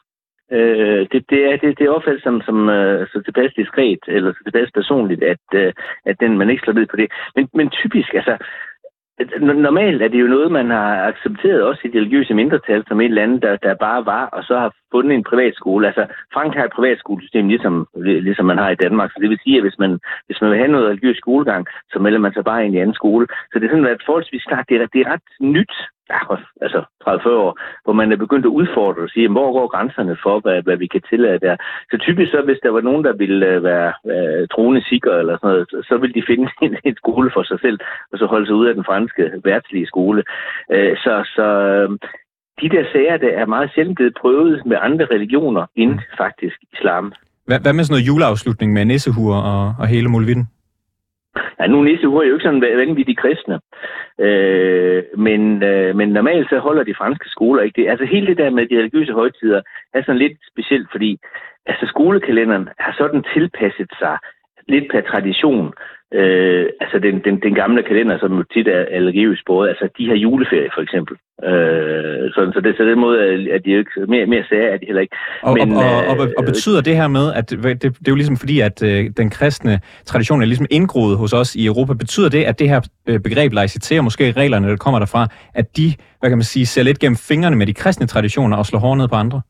Øh, 0.52 1.06
det, 1.12 1.30
det, 1.30 1.40
er, 1.52 1.56
det, 1.56 1.78
det 1.78 1.86
er 1.86 1.90
opfattet 1.90 2.22
som, 2.22 2.40
som 2.40 2.68
øh, 2.68 3.06
så 3.08 3.22
tilpas 3.22 3.52
diskret, 3.56 3.98
eller 4.08 4.32
så 4.32 4.40
tilpas 4.44 4.70
personligt, 4.74 5.22
at, 5.22 5.46
øh, 5.54 5.72
at 6.04 6.20
den, 6.20 6.38
man 6.38 6.50
ikke 6.50 6.62
slår 6.64 6.74
ned 6.74 6.86
på 6.86 6.96
det. 6.96 7.08
Men, 7.36 7.48
men 7.54 7.70
typisk, 7.70 8.14
altså, 8.14 8.36
normalt 9.40 10.02
er 10.02 10.08
det 10.08 10.20
jo 10.20 10.26
noget, 10.26 10.52
man 10.52 10.70
har 10.70 11.06
accepteret 11.06 11.62
også 11.62 11.80
i 11.84 11.88
det 11.88 12.00
religiøse 12.00 12.34
mindretal, 12.34 12.84
som 12.88 13.00
et 13.00 13.04
eller 13.04 13.22
andet, 13.22 13.42
der, 13.42 13.56
der 13.56 13.74
bare 13.74 14.06
var, 14.06 14.26
og 14.26 14.44
så 14.44 14.58
har 14.58 14.74
fundet 14.92 15.14
en 15.14 15.24
privatskole. 15.24 15.86
Altså, 15.86 16.06
Frankrig 16.34 16.60
har 16.60 16.66
et 16.66 16.76
privatskolesystem, 16.78 17.48
ligesom, 17.48 17.86
ligesom 17.94 18.46
man 18.46 18.58
har 18.58 18.70
i 18.70 18.82
Danmark. 18.84 19.10
Så 19.10 19.18
det 19.20 19.30
vil 19.30 19.40
sige, 19.42 19.56
at 19.56 19.62
hvis 19.62 19.78
man, 19.78 19.98
hvis 20.26 20.40
man 20.40 20.50
vil 20.50 20.58
have 20.58 20.72
noget 20.72 20.88
religiøs 20.88 21.16
skolegang, 21.16 21.66
så 21.92 21.98
melder 21.98 22.18
man 22.18 22.32
sig 22.32 22.44
bare 22.44 22.64
ind 22.64 22.74
i 22.74 22.78
anden 22.78 22.94
skole. 22.94 23.26
Så 23.52 23.58
det 23.58 23.64
er 23.64 23.70
sådan, 23.70 23.86
at 23.86 24.02
forholdsvis 24.06 24.44
klart, 24.44 24.68
det 24.68 24.76
er, 24.76 24.86
det 24.86 25.00
er 25.00 25.12
ret 25.12 25.28
nyt 25.40 25.74
ja, 26.10 26.20
altså 26.64 26.80
30-40 27.04 27.28
år, 27.44 27.52
hvor 27.84 27.92
man 27.92 28.12
er 28.12 28.16
begyndt 28.16 28.46
at 28.46 28.56
udfordre 28.60 29.02
og 29.02 29.08
sige, 29.08 29.28
hvor 29.28 29.52
går 29.52 29.68
grænserne 29.74 30.16
for, 30.22 30.40
hvad, 30.40 30.62
hvad 30.62 30.76
vi 30.76 30.86
kan 30.86 31.02
tillade 31.10 31.38
der. 31.38 31.56
Så 31.90 31.96
typisk 31.98 32.30
så, 32.30 32.40
hvis 32.44 32.60
der 32.62 32.70
var 32.70 32.80
nogen, 32.80 33.04
der 33.04 33.12
ville 33.12 33.46
øh, 33.46 33.64
være 33.64 33.92
uh, 34.12 34.42
troende 34.52 34.82
sikker 34.88 35.12
eller 35.20 35.34
sådan 35.36 35.50
noget, 35.50 35.66
så, 35.70 35.78
så 35.88 35.94
ville 35.96 36.14
de 36.14 36.28
finde 36.30 36.48
en, 36.66 36.76
en 36.84 36.96
skole 36.96 37.30
for 37.34 37.42
sig 37.42 37.58
selv, 37.60 37.78
og 38.12 38.18
så 38.18 38.26
holde 38.26 38.46
sig 38.46 38.54
ud 38.54 38.66
af 38.66 38.74
den 38.74 38.84
franske 38.84 39.24
værtslige 39.44 39.86
skole. 39.86 40.22
Uh, 40.74 40.94
så, 41.04 41.14
så 41.36 41.46
uh, 41.88 41.96
de 42.62 42.68
der 42.74 42.84
sager, 42.92 43.16
der 43.16 43.32
er 43.40 43.46
meget 43.46 43.70
sjældent 43.74 43.96
blevet 43.96 44.18
prøvet 44.20 44.66
med 44.66 44.76
andre 44.80 45.06
religioner 45.14 45.66
end 45.76 45.98
faktisk 46.18 46.56
islam. 46.72 47.12
Hvad, 47.46 47.60
hvad 47.60 47.72
med 47.72 47.84
sådan 47.84 47.94
noget 47.94 48.06
juleafslutning 48.06 48.72
med 48.72 48.84
nissehuer 48.84 49.40
og, 49.52 49.74
og 49.78 49.86
hele 49.86 50.08
muligheden? 50.08 50.46
Ja, 51.60 51.66
nu 51.66 51.82
nissehuer 51.82 52.22
er 52.22 52.26
jo 52.26 52.34
ikke 52.34 52.44
sådan 52.44 52.62
vanvittigt 52.62 53.18
kristne. 53.18 53.60
Øh, 54.20 55.02
men, 55.16 55.62
øh, 55.62 55.96
men 55.96 56.08
normalt 56.08 56.48
så 56.48 56.58
holder 56.58 56.82
de 56.82 56.98
franske 56.98 57.28
skoler 57.28 57.62
ikke 57.62 57.82
det. 57.82 57.90
Altså 57.90 58.04
hele 58.04 58.26
det 58.26 58.36
der 58.36 58.50
med 58.50 58.66
de 58.66 58.78
religiøse 58.78 59.12
højtider 59.12 59.60
er 59.94 60.02
sådan 60.02 60.22
lidt 60.24 60.38
specielt, 60.52 60.88
fordi 60.90 61.18
altså 61.66 61.86
skolekalenderen 61.86 62.68
har 62.78 62.94
sådan 62.98 63.24
tilpasset 63.34 63.90
sig 63.98 64.18
lidt 64.68 64.84
per 64.92 65.00
tradition 65.00 65.72
øh, 66.20 66.66
altså 66.82 66.98
den, 67.06 67.14
den, 67.26 67.34
den 67.46 67.54
gamle 67.54 67.82
kalender, 67.82 68.18
som 68.18 68.44
tit 68.54 68.68
er 68.68 68.82
religiøs 68.98 69.42
både, 69.46 69.68
altså 69.68 69.88
de 69.98 70.06
her 70.06 70.16
juleferie 70.24 70.70
for 70.74 70.82
eksempel. 70.86 71.14
Øh, 71.48 72.24
sådan, 72.34 72.52
så, 72.52 72.60
det, 72.64 72.76
så 72.76 72.82
den 72.82 73.00
måde 73.00 73.18
at 73.56 73.60
de 73.64 73.70
jo 73.70 73.78
ikke, 73.78 73.90
mere, 74.08 74.26
mere 74.26 74.44
sager 74.48 74.68
er 74.72 74.76
de 74.76 74.86
heller 74.86 75.02
ikke. 75.02 75.16
Og, 75.42 75.54
Men, 75.54 75.72
og, 75.72 76.06
og, 76.10 76.16
og, 76.18 76.28
og 76.38 76.44
betyder 76.44 76.80
det 76.80 76.96
her 76.96 77.08
med, 77.08 77.32
at 77.32 77.50
det, 77.50 77.64
det, 77.64 77.82
det 77.82 78.08
er 78.08 78.12
jo 78.14 78.14
ligesom 78.14 78.36
fordi, 78.36 78.60
at 78.60 78.82
øh, 78.82 79.10
den 79.16 79.30
kristne 79.30 79.80
tradition 80.04 80.42
er 80.42 80.46
ligesom 80.46 80.66
indgroet 80.70 81.16
hos 81.18 81.32
os 81.32 81.54
i 81.54 81.66
Europa, 81.66 81.94
betyder 81.94 82.28
det, 82.28 82.44
at 82.44 82.58
det 82.58 82.68
her 82.68 82.80
øh, 83.08 83.20
begreb 83.20 83.52
laiciterer 83.52 84.02
måske 84.02 84.32
reglerne, 84.32 84.68
der 84.68 84.76
kommer 84.76 84.98
derfra, 84.98 85.28
at 85.54 85.76
de, 85.76 85.94
hvad 86.20 86.30
kan 86.30 86.38
man 86.38 86.44
sige, 86.44 86.66
ser 86.66 86.82
lidt 86.82 86.98
gennem 86.98 87.16
fingrene 87.16 87.56
med 87.56 87.66
de 87.66 87.74
kristne 87.74 88.06
traditioner 88.06 88.56
og 88.56 88.66
slår 88.66 88.78
hårdt 88.78 88.98
ned 88.98 89.08
på 89.08 89.14
andre? 89.14 89.40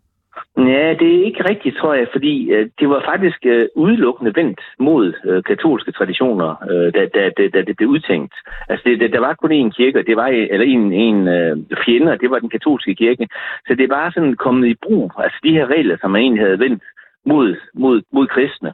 Ja, 0.59 0.95
det 1.01 1.09
er 1.15 1.25
ikke 1.25 1.49
rigtigt, 1.49 1.77
tror 1.77 1.95
jeg, 1.95 2.09
fordi 2.13 2.51
øh, 2.51 2.71
det 2.81 2.89
var 2.89 3.03
faktisk 3.05 3.39
øh, 3.47 3.69
udelukkende 3.75 4.33
vendt 4.37 4.61
mod 4.79 5.13
øh, 5.25 5.43
katolske 5.43 5.93
traditioner, 5.93 6.51
øh, 6.71 6.95
da, 6.95 7.09
da, 7.15 7.31
da, 7.37 7.49
da 7.49 7.63
det 7.63 7.77
blev 7.77 7.89
udtænkt. 7.89 8.35
Altså, 8.69 8.83
det, 8.87 9.01
det, 9.01 9.13
der 9.13 9.21
var 9.21 9.35
kun 9.35 9.53
én 9.53 9.71
kirke, 9.77 10.03
det 10.03 10.17
var 10.17 10.27
eller 10.27 10.67
en, 10.67 10.93
en 10.93 11.29
øh, 11.29 11.57
fjende, 11.85 12.13
og 12.13 12.21
det 12.21 12.31
var 12.31 12.39
den 12.39 12.51
katolske 12.51 12.95
kirke. 12.95 13.29
Så 13.67 13.75
det 13.75 13.89
var 13.89 14.11
sådan 14.11 14.35
kommet 14.35 14.69
i 14.69 14.75
brug, 14.83 15.13
altså 15.19 15.39
de 15.45 15.53
her 15.53 15.67
regler, 15.67 15.97
som 16.01 16.11
man 16.11 16.21
egentlig 16.21 16.45
havde 16.45 16.59
vendt 16.59 16.83
mod, 17.27 17.57
mod, 17.75 18.03
mod 18.13 18.27
kristne 18.27 18.73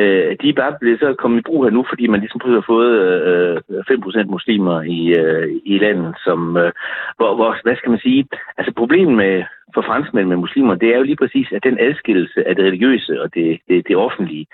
øh, 0.00 0.36
de 0.40 0.48
er 0.48 0.60
bare 0.62 0.76
blevet 0.80 1.00
så 1.00 1.14
kommet 1.18 1.38
i 1.38 1.46
brug 1.48 1.64
her 1.64 1.70
nu, 1.70 1.84
fordi 1.88 2.06
man 2.06 2.20
ligesom 2.20 2.40
har 2.44 2.64
fået 2.66 2.94
øh, 3.28 3.56
5% 3.90 4.24
muslimer 4.24 4.82
i, 4.82 5.00
øh, 5.22 5.48
i 5.64 5.78
landet, 5.78 6.14
som, 6.24 6.56
øh, 6.56 6.72
hvor, 7.16 7.34
hvor, 7.34 7.56
hvad 7.62 7.76
skal 7.76 7.90
man 7.90 8.00
sige, 8.06 8.28
altså 8.58 8.72
problemet 8.76 9.16
med, 9.16 9.44
for 9.74 9.82
franskmænd 9.82 10.28
med 10.28 10.36
muslimer, 10.36 10.74
det 10.74 10.88
er 10.88 10.96
jo 10.98 11.02
lige 11.02 11.22
præcis, 11.22 11.48
at 11.52 11.64
den 11.64 11.78
adskillelse 11.80 12.48
af 12.48 12.56
det 12.56 12.64
religiøse 12.64 13.22
og 13.22 13.34
det, 13.34 13.58
det, 13.68 13.88
det 13.88 13.96
offentlige 13.96 14.46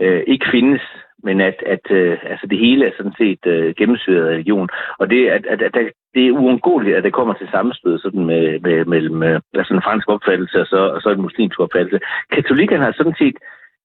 øh, 0.00 0.22
ikke 0.26 0.46
findes, 0.50 0.82
men 1.22 1.40
at, 1.40 1.62
at 1.66 1.90
øh, 1.90 2.18
altså 2.24 2.46
det 2.46 2.58
hele 2.58 2.86
er 2.86 2.92
sådan 2.96 3.18
set 3.18 3.46
øh, 3.46 3.74
gennemsyret 3.74 4.26
af 4.26 4.32
religion. 4.32 4.68
Og 4.98 5.10
det, 5.10 5.28
at, 5.28 5.46
at, 5.46 5.62
at, 5.62 5.76
at 5.76 5.92
det 6.14 6.26
er 6.26 6.32
uundgåeligt, 6.32 6.96
at 6.96 7.04
det 7.04 7.12
kommer 7.12 7.34
til 7.34 7.48
sammenstød 7.50 7.98
sådan 7.98 8.24
med, 8.24 8.60
med, 8.60 8.84
mellem 8.84 9.22
øh, 9.22 9.40
altså 9.54 9.74
en 9.74 9.82
fransk 9.82 10.08
opfattelse 10.08 10.60
og 10.60 10.66
så, 10.66 10.80
og 10.94 11.02
så 11.02 11.10
en 11.10 11.22
muslimsk 11.22 11.60
opfattelse. 11.60 12.00
Katolikkerne 12.32 12.84
har 12.84 12.92
sådan 12.92 13.14
set 13.18 13.36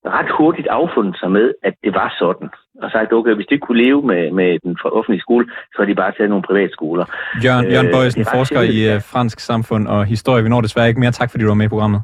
ret 0.05 0.31
hurtigt 0.37 0.67
affundet 0.67 1.19
sig 1.19 1.31
med, 1.31 1.53
at 1.63 1.73
det 1.83 1.93
var 1.93 2.15
sådan. 2.19 2.49
Og 2.83 2.91
sagt, 2.91 3.13
okay, 3.13 3.33
hvis 3.33 3.47
de 3.49 3.57
kunne 3.57 3.83
leve 3.83 4.01
med, 4.01 4.31
med 4.31 4.59
den 4.63 4.77
offentlige 4.83 5.21
skole, 5.21 5.45
så 5.71 5.77
har 5.77 5.85
de 5.85 5.95
bare 5.95 6.11
taget 6.11 6.29
nogle 6.29 6.69
skoler. 6.71 7.05
Jørgen, 7.43 7.71
Jørgen 7.71 7.87
øh, 7.87 7.93
Bøjsen, 7.93 8.25
forsker 8.25 8.61
i. 8.61 8.93
Øh, 8.93 9.01
fransk 9.01 9.39
samfund 9.39 9.87
og 9.87 10.05
historie. 10.05 10.43
Vi 10.43 10.49
når 10.49 10.61
desværre 10.61 10.87
ikke 10.87 10.99
mere. 10.99 11.11
Tak, 11.11 11.31
fordi 11.31 11.43
du 11.43 11.47
var 11.47 11.55
med 11.61 11.65
i 11.65 11.69
programmet. 11.69 12.01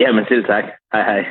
Jamen 0.00 0.24
selv 0.28 0.44
tak. 0.44 0.64
Hej 0.92 1.02
hej. 1.02 1.24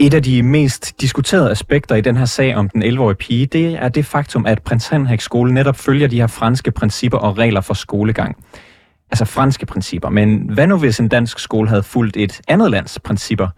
Et 0.00 0.14
af 0.14 0.22
de 0.22 0.42
mest 0.42 1.00
diskuterede 1.00 1.50
aspekter 1.50 1.94
i 1.94 2.00
den 2.00 2.16
her 2.16 2.24
sag 2.24 2.56
om 2.56 2.68
den 2.68 2.82
11-årige 2.82 3.16
pige, 3.16 3.46
det 3.46 3.74
er 3.84 3.88
det 3.88 4.04
faktum, 4.04 4.46
at 4.46 4.62
prins 4.62 4.88
Henrik 4.88 5.20
skole 5.20 5.54
netop 5.54 5.76
følger 5.76 6.08
de 6.08 6.20
her 6.20 6.26
franske 6.26 6.70
principper 6.70 7.18
og 7.18 7.38
regler 7.38 7.60
for 7.60 7.74
skolegang 7.74 8.36
altså 9.10 9.24
franske 9.24 9.66
principper. 9.66 10.08
Men 10.08 10.50
hvad 10.54 10.66
nu 10.66 10.78
hvis 10.78 11.00
en 11.00 11.08
dansk 11.08 11.38
skole 11.38 11.68
havde 11.68 11.82
fulgt 11.82 12.16
et 12.16 12.40
andet 12.48 12.70
lands 12.70 12.98
principper? 12.98 13.48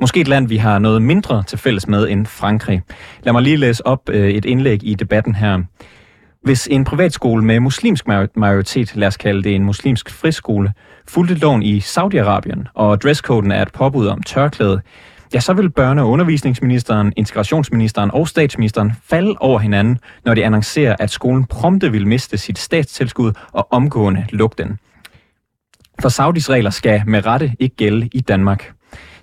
Måske 0.00 0.20
et 0.20 0.28
land, 0.28 0.48
vi 0.48 0.56
har 0.56 0.78
noget 0.78 1.02
mindre 1.02 1.42
til 1.42 1.58
fælles 1.58 1.88
med 1.88 2.08
end 2.08 2.26
Frankrig. 2.26 2.82
Lad 3.22 3.32
mig 3.32 3.42
lige 3.42 3.56
læse 3.56 3.86
op 3.86 4.08
øh, 4.08 4.30
et 4.30 4.44
indlæg 4.44 4.78
i 4.82 4.94
debatten 4.94 5.34
her. 5.34 5.58
Hvis 6.42 6.68
en 6.70 6.84
privatskole 6.84 7.44
med 7.44 7.60
muslimsk 7.60 8.06
majoritet, 8.36 8.96
lad 8.96 9.08
os 9.08 9.16
kalde 9.16 9.42
det 9.42 9.54
en 9.54 9.64
muslimsk 9.64 10.10
friskole, 10.10 10.72
fulgte 11.08 11.34
loven 11.34 11.62
i 11.62 11.78
Saudi-Arabien, 11.78 12.64
og 12.74 13.00
dresscoden 13.00 13.52
er 13.52 13.62
et 13.62 13.72
påbud 13.72 14.06
om 14.06 14.22
tørklæde, 14.22 14.80
ja, 15.34 15.40
så 15.40 15.52
vil 15.52 15.72
børne- 15.80 16.00
og 16.00 16.10
undervisningsministeren, 16.10 17.12
integrationsministeren 17.16 18.10
og 18.10 18.28
statsministeren 18.28 18.92
falde 19.04 19.34
over 19.40 19.58
hinanden, 19.58 19.98
når 20.24 20.34
de 20.34 20.44
annoncerer, 20.44 20.96
at 20.98 21.10
skolen 21.10 21.44
prompte 21.44 21.92
vil 21.92 22.06
miste 22.06 22.38
sit 22.38 22.58
statstilskud 22.58 23.32
og 23.52 23.68
omgående 23.70 24.26
lukke 24.30 24.62
den. 24.62 24.78
For 26.02 26.08
Saudis 26.08 26.50
regler 26.50 26.70
skal 26.70 27.02
med 27.06 27.26
rette 27.26 27.50
ikke 27.60 27.76
gælde 27.76 28.08
i 28.12 28.20
Danmark. 28.20 28.72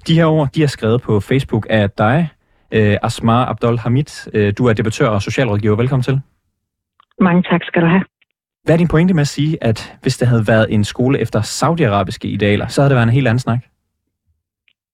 De 0.08 0.16
her 0.16 0.26
ord, 0.26 0.50
de 0.56 0.64
er 0.64 0.68
skrevet 0.68 1.02
på 1.02 1.20
Facebook 1.20 1.68
af 1.70 1.90
dig, 1.90 2.30
øh, 2.72 2.98
Asmar 3.04 3.46
Abdul 3.46 3.78
Hamid. 3.78 4.30
Øh, 4.34 4.54
du 4.58 4.66
er 4.66 4.74
debattør 4.74 5.08
og 5.08 5.22
socialrådgiver. 5.22 5.76
Velkommen 5.76 6.04
til. 6.04 6.20
Mange 7.20 7.44
tak 7.44 7.64
skal 7.64 7.82
du 7.82 7.88
have. 7.88 8.04
Hvad 8.64 8.76
er 8.76 8.78
din 8.78 8.88
pointe 8.88 9.14
med 9.14 9.22
at 9.22 9.28
sige, 9.28 9.58
at 9.64 9.98
hvis 10.02 10.18
det 10.18 10.28
havde 10.28 10.48
været 10.48 10.68
en 10.70 10.84
skole 10.84 11.20
efter 11.20 11.42
saudiarabiske 11.42 12.28
idealer, 12.28 12.68
så 12.68 12.82
havde 12.82 12.90
det 12.90 12.96
været 12.96 13.08
en 13.08 13.14
helt 13.14 13.28
anden 13.28 13.40
snak? 13.40 13.60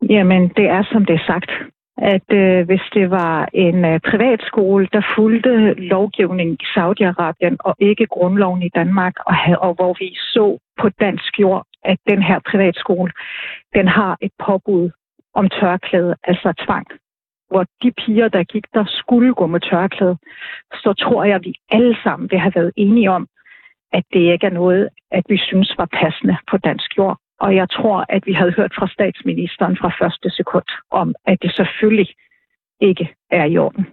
Jamen, 0.09 0.47
det 0.47 0.65
er 0.65 0.83
som 0.91 1.05
det 1.05 1.15
er 1.15 1.23
sagt, 1.27 1.51
at 1.97 2.27
øh, 2.31 2.65
hvis 2.65 2.81
det 2.93 3.11
var 3.11 3.49
en 3.53 3.85
øh, 3.85 3.99
privatskole, 3.99 4.87
der 4.93 5.01
fulgte 5.15 5.73
lovgivningen 5.73 6.57
i 6.59 6.65
Saudi-Arabien 6.75 7.55
og 7.59 7.75
ikke 7.79 8.05
grundloven 8.05 8.61
i 8.63 8.69
Danmark, 8.75 9.13
og, 9.25 9.35
og 9.59 9.73
hvor 9.73 9.95
vi 9.99 10.15
så 10.15 10.57
på 10.81 10.89
dansk 10.89 11.39
jord, 11.39 11.65
at 11.83 11.97
den 12.07 12.23
her 12.23 12.39
privatskole, 12.51 13.11
den 13.75 13.87
har 13.87 14.17
et 14.21 14.31
påbud 14.45 14.89
om 15.33 15.49
tørklæde, 15.49 16.15
altså 16.23 16.53
tvang, 16.65 16.87
hvor 17.49 17.65
de 17.83 17.91
piger, 17.91 18.27
der 18.27 18.43
gik 18.43 18.65
der, 18.73 18.85
skulle 18.87 19.33
gå 19.33 19.47
med 19.47 19.59
tørklæde, 19.59 20.17
så 20.73 20.93
tror 20.93 21.23
jeg, 21.23 21.35
at 21.35 21.45
vi 21.45 21.53
alle 21.69 21.97
sammen 22.03 22.31
vil 22.31 22.39
have 22.39 22.55
været 22.55 22.71
enige 22.75 23.11
om, 23.11 23.27
at 23.93 24.03
det 24.13 24.19
ikke 24.19 24.45
er 24.45 24.57
noget, 24.61 24.89
at 25.11 25.23
vi 25.29 25.37
synes 25.37 25.75
var 25.77 25.89
passende 26.01 26.37
på 26.51 26.57
dansk 26.57 26.97
jord. 26.97 27.17
Og 27.39 27.55
jeg 27.55 27.69
tror, 27.69 28.05
at 28.09 28.25
vi 28.25 28.33
havde 28.33 28.51
hørt 28.51 28.73
fra 28.77 28.87
statsministeren 28.87 29.77
fra 29.77 29.91
første 29.99 30.29
sekund 30.29 30.63
om, 30.91 31.15
at 31.25 31.37
det 31.41 31.55
selvfølgelig 31.55 32.07
ikke 32.81 33.09
er 33.31 33.45
i 33.45 33.57
orden. 33.57 33.87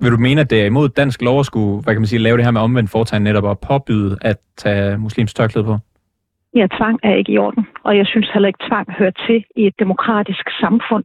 Vil 0.00 0.12
du 0.12 0.16
mene, 0.16 0.40
at 0.40 0.50
det 0.50 0.62
er 0.62 0.66
imod 0.66 0.88
dansk 0.88 1.22
lov 1.22 1.40
at 1.40 1.46
skulle 1.46 1.82
hvad 1.82 1.94
kan 1.94 2.00
man 2.00 2.06
sige, 2.06 2.18
lave 2.18 2.36
det 2.36 2.44
her 2.44 2.50
med 2.50 2.60
omvendt 2.60 2.90
foretegn 2.90 3.22
netop 3.22 3.44
og 3.44 3.60
påbyde 3.60 4.18
at 4.22 4.36
tage 4.56 4.98
muslims 4.98 5.34
tørklæde 5.34 5.64
på? 5.64 5.78
Ja, 6.54 6.66
tvang 6.76 7.00
er 7.02 7.14
ikke 7.14 7.32
i 7.32 7.38
orden, 7.38 7.66
og 7.84 7.96
jeg 7.96 8.06
synes 8.06 8.30
heller 8.32 8.46
ikke, 8.46 8.66
tvang 8.68 8.92
hører 8.92 9.16
til 9.26 9.44
i 9.56 9.66
et 9.66 9.74
demokratisk 9.78 10.46
samfund, 10.60 11.04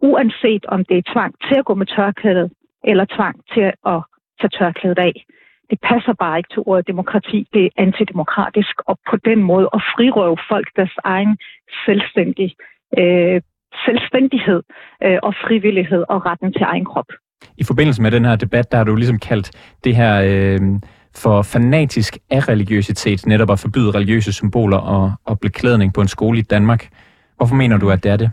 uanset 0.00 0.66
om 0.66 0.84
det 0.84 0.96
er 0.98 1.12
tvang 1.12 1.34
til 1.48 1.56
at 1.58 1.64
gå 1.64 1.74
med 1.74 1.86
tørklædet, 1.86 2.50
eller 2.84 3.04
tvang 3.16 3.36
til 3.54 3.72
at 3.86 4.00
tage 4.40 4.54
tørklædet 4.58 4.98
af 4.98 5.24
det 5.70 5.78
passer 5.90 6.14
bare 6.24 6.38
ikke 6.38 6.52
til 6.52 6.62
ordet 6.66 6.86
demokrati. 6.86 7.48
Det 7.54 7.64
er 7.64 7.70
antidemokratisk, 7.76 8.74
og 8.86 8.98
på 9.10 9.16
den 9.24 9.40
måde 9.42 9.68
at 9.74 9.82
frirøve 9.94 10.38
folk 10.48 10.68
deres 10.76 10.96
egen 11.04 11.36
selvstændig, 11.86 12.48
øh, 12.98 13.40
selvstændighed 13.86 14.62
øh, 15.04 15.18
og 15.22 15.34
frivillighed 15.44 16.04
og 16.08 16.26
retten 16.26 16.52
til 16.52 16.62
egen 16.62 16.84
krop. 16.84 17.10
I 17.58 17.64
forbindelse 17.64 18.02
med 18.02 18.10
den 18.10 18.24
her 18.24 18.36
debat, 18.36 18.72
der 18.72 18.76
har 18.78 18.84
du 18.84 18.94
ligesom 18.96 19.18
kaldt 19.18 19.50
det 19.84 19.96
her 19.96 20.14
øh, 20.28 20.60
for 21.16 21.42
fanatisk 21.42 22.18
af 22.30 22.48
religiøsitet, 22.48 23.26
netop 23.26 23.50
at 23.50 23.58
forbyde 23.58 23.90
religiøse 23.90 24.32
symboler 24.32 24.76
og, 24.76 25.12
og 25.24 25.40
beklædning 25.40 25.94
på 25.94 26.00
en 26.00 26.08
skole 26.08 26.38
i 26.38 26.42
Danmark. 26.42 26.88
Hvorfor 27.36 27.54
mener 27.54 27.76
du, 27.78 27.90
at 27.90 28.04
det 28.04 28.12
er 28.12 28.16
det? 28.16 28.30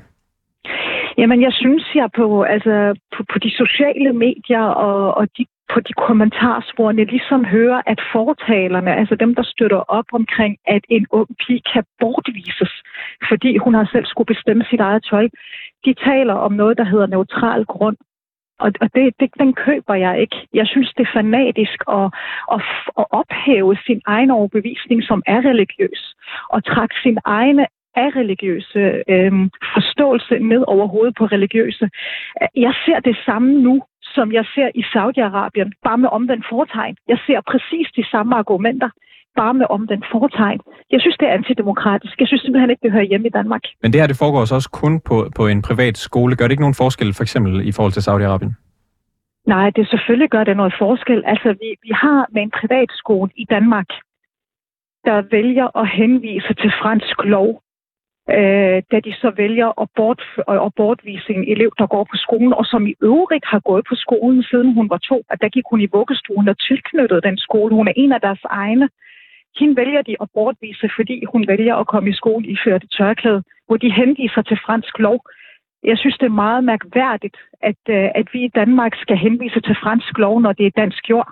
Jamen, 1.18 1.42
jeg 1.42 1.54
synes, 1.54 1.84
jeg 1.96 2.10
på, 2.16 2.44
altså, 2.44 3.00
på, 3.18 3.24
på 3.34 3.40
de 3.40 3.52
sociale 3.52 4.14
medier 4.14 4.64
og, 4.64 5.18
og 5.18 5.28
de 5.38 5.46
på 5.74 5.80
de 5.80 5.94
kommentarsporene 6.08 7.04
ligesom 7.04 7.46
hører, 7.46 7.82
at 7.86 8.00
fortalerne, 8.14 8.96
altså 8.96 9.16
dem, 9.16 9.36
der 9.36 9.44
støtter 9.44 9.78
op 9.78 10.06
omkring, 10.14 10.58
at 10.68 10.84
en 10.90 11.06
ung 11.12 11.30
pige 11.42 11.62
kan 11.74 11.84
bortvises, 12.00 12.74
fordi 13.30 13.58
hun 13.58 13.74
har 13.74 13.90
selv 13.92 14.06
skulle 14.06 14.32
bestemme 14.34 14.64
sit 14.70 14.80
eget 14.80 15.04
tøj, 15.10 15.28
de 15.86 15.94
taler 15.94 16.34
om 16.34 16.52
noget, 16.52 16.78
der 16.78 16.84
hedder 16.84 17.08
neutral 17.08 17.66
grund. 17.66 17.98
Og, 18.60 18.72
det, 18.96 19.14
det, 19.20 19.30
den 19.40 19.54
køber 19.54 19.94
jeg 19.94 20.22
ikke. 20.22 20.48
Jeg 20.54 20.68
synes, 20.68 20.94
det 20.98 21.04
er 21.08 21.14
fanatisk 21.14 21.80
at, 21.88 22.08
at, 22.54 22.62
at 23.00 23.06
ophæve 23.10 23.78
sin 23.86 24.02
egen 24.06 24.32
overbevisning, 24.32 25.04
som 25.04 25.24
er 25.26 25.40
religiøs, 25.52 26.16
og 26.50 26.66
trække 26.66 26.96
sin 27.04 27.18
egne 27.26 27.66
af 27.96 28.10
religiøse 28.16 28.80
øh, 29.08 29.34
forståelse 29.76 30.40
ned 30.40 30.64
over 30.68 30.88
hovedet 30.88 31.16
på 31.18 31.26
religiøse. 31.26 31.90
Jeg 32.56 32.74
ser 32.86 33.00
det 33.00 33.18
samme 33.26 33.62
nu 33.62 33.84
som 34.14 34.32
jeg 34.32 34.46
ser 34.56 34.70
i 34.82 34.84
Saudi-Arabien, 34.94 35.70
bare 35.84 35.98
med 35.98 36.10
omvendt 36.18 36.46
foretegn. 36.50 36.96
Jeg 37.08 37.20
ser 37.28 37.40
præcis 37.52 37.88
de 37.96 38.06
samme 38.12 38.36
argumenter, 38.36 38.90
bare 39.36 39.54
med 39.54 39.66
omvendt 39.70 40.06
foretegn. 40.12 40.60
Jeg 40.92 41.02
synes, 41.02 41.18
det 41.20 41.28
er 41.28 41.34
antidemokratisk. 41.34 42.20
Jeg 42.20 42.28
synes 42.28 42.42
simpelthen 42.42 42.70
ikke, 42.70 42.84
det 42.84 42.92
hører 42.92 43.04
hjemme 43.12 43.28
i 43.28 43.36
Danmark. 43.40 43.62
Men 43.82 43.94
det 43.94 44.02
her, 44.02 44.08
det 44.08 44.18
foregår 44.18 44.40
også 44.40 44.70
kun 44.74 45.00
på, 45.00 45.30
på 45.36 45.48
en 45.48 45.62
privat 45.62 45.98
skole. 45.98 46.36
Gør 46.36 46.46
det 46.46 46.52
ikke 46.52 46.66
nogen 46.68 46.82
forskel, 46.84 47.14
for 47.14 47.24
eksempel 47.24 47.68
i 47.68 47.72
forhold 47.72 47.94
til 47.94 48.06
Saudi-Arabien? 48.08 48.52
Nej, 49.48 49.70
det 49.70 49.88
selvfølgelig 49.88 50.30
gør 50.30 50.44
det 50.44 50.58
noget 50.58 50.76
forskel. 50.80 51.24
Altså, 51.26 51.50
vi, 51.62 51.70
vi 51.84 51.92
har 52.04 52.28
med 52.32 52.42
en 52.42 52.52
privat 52.60 52.90
skole 53.02 53.32
i 53.36 53.46
Danmark, 53.50 53.90
der 55.06 55.18
vælger 55.32 55.68
at 55.82 55.88
henvise 55.90 56.54
til 56.54 56.72
fransk 56.82 57.18
lov, 57.24 57.50
øh, 58.30 58.78
da 58.92 58.98
de 59.08 59.14
så 59.22 59.30
vælger 59.38 59.82
at, 59.82 59.88
bort, 59.96 60.22
at 60.48 60.74
bortvise 60.76 61.30
en 61.34 61.44
elev, 61.54 61.72
der 61.78 61.88
går 61.88 62.04
på 62.04 62.18
skolen, 62.26 62.54
og 62.54 62.66
som 62.66 62.88
i 62.88 62.96
øvrigt 63.02 63.46
har 63.54 63.60
gået 63.60 63.84
på 63.90 63.96
skolen, 63.96 64.44
siden 64.44 64.74
hun 64.74 64.90
var 64.90 64.98
to, 64.98 65.18
at 65.30 65.42
der 65.42 65.50
gik 65.50 65.64
hun 65.70 65.82
i 65.82 65.94
vuggestuen 65.98 66.48
og 66.48 66.60
tilknyttet 66.60 67.24
den 67.24 67.38
skole. 67.38 67.76
Hun 67.76 67.88
er 67.88 67.94
en 67.96 68.12
af 68.12 68.22
deres 68.22 68.44
egne. 68.44 68.90
Hende 69.60 69.76
vælger 69.76 70.02
de 70.02 70.16
at 70.22 70.28
bortvise, 70.34 70.90
fordi 70.96 71.24
hun 71.32 71.48
vælger 71.48 71.76
at 71.76 71.88
komme 71.88 72.10
i 72.10 72.14
skole 72.14 72.48
i 72.48 72.58
førte 72.64 72.88
tørklæde, 72.88 73.44
hvor 73.68 73.78
de 73.78 73.92
henviser 73.92 74.42
til 74.42 74.60
fransk 74.66 75.00
lov. 75.00 75.20
Jeg 75.84 75.98
synes, 75.98 76.18
det 76.18 76.26
er 76.26 76.42
meget 76.46 76.64
mærkværdigt, 76.64 77.38
at, 77.62 77.82
øh, 77.90 78.10
at 78.16 78.28
vi 78.34 78.40
i 78.46 78.56
Danmark 78.56 78.94
skal 78.96 79.18
henvise 79.18 79.62
til 79.62 79.76
fransk 79.84 80.18
lov, 80.18 80.42
når 80.42 80.54
det 80.54 80.66
er 80.66 80.80
dansk 80.82 81.10
jord. 81.10 81.32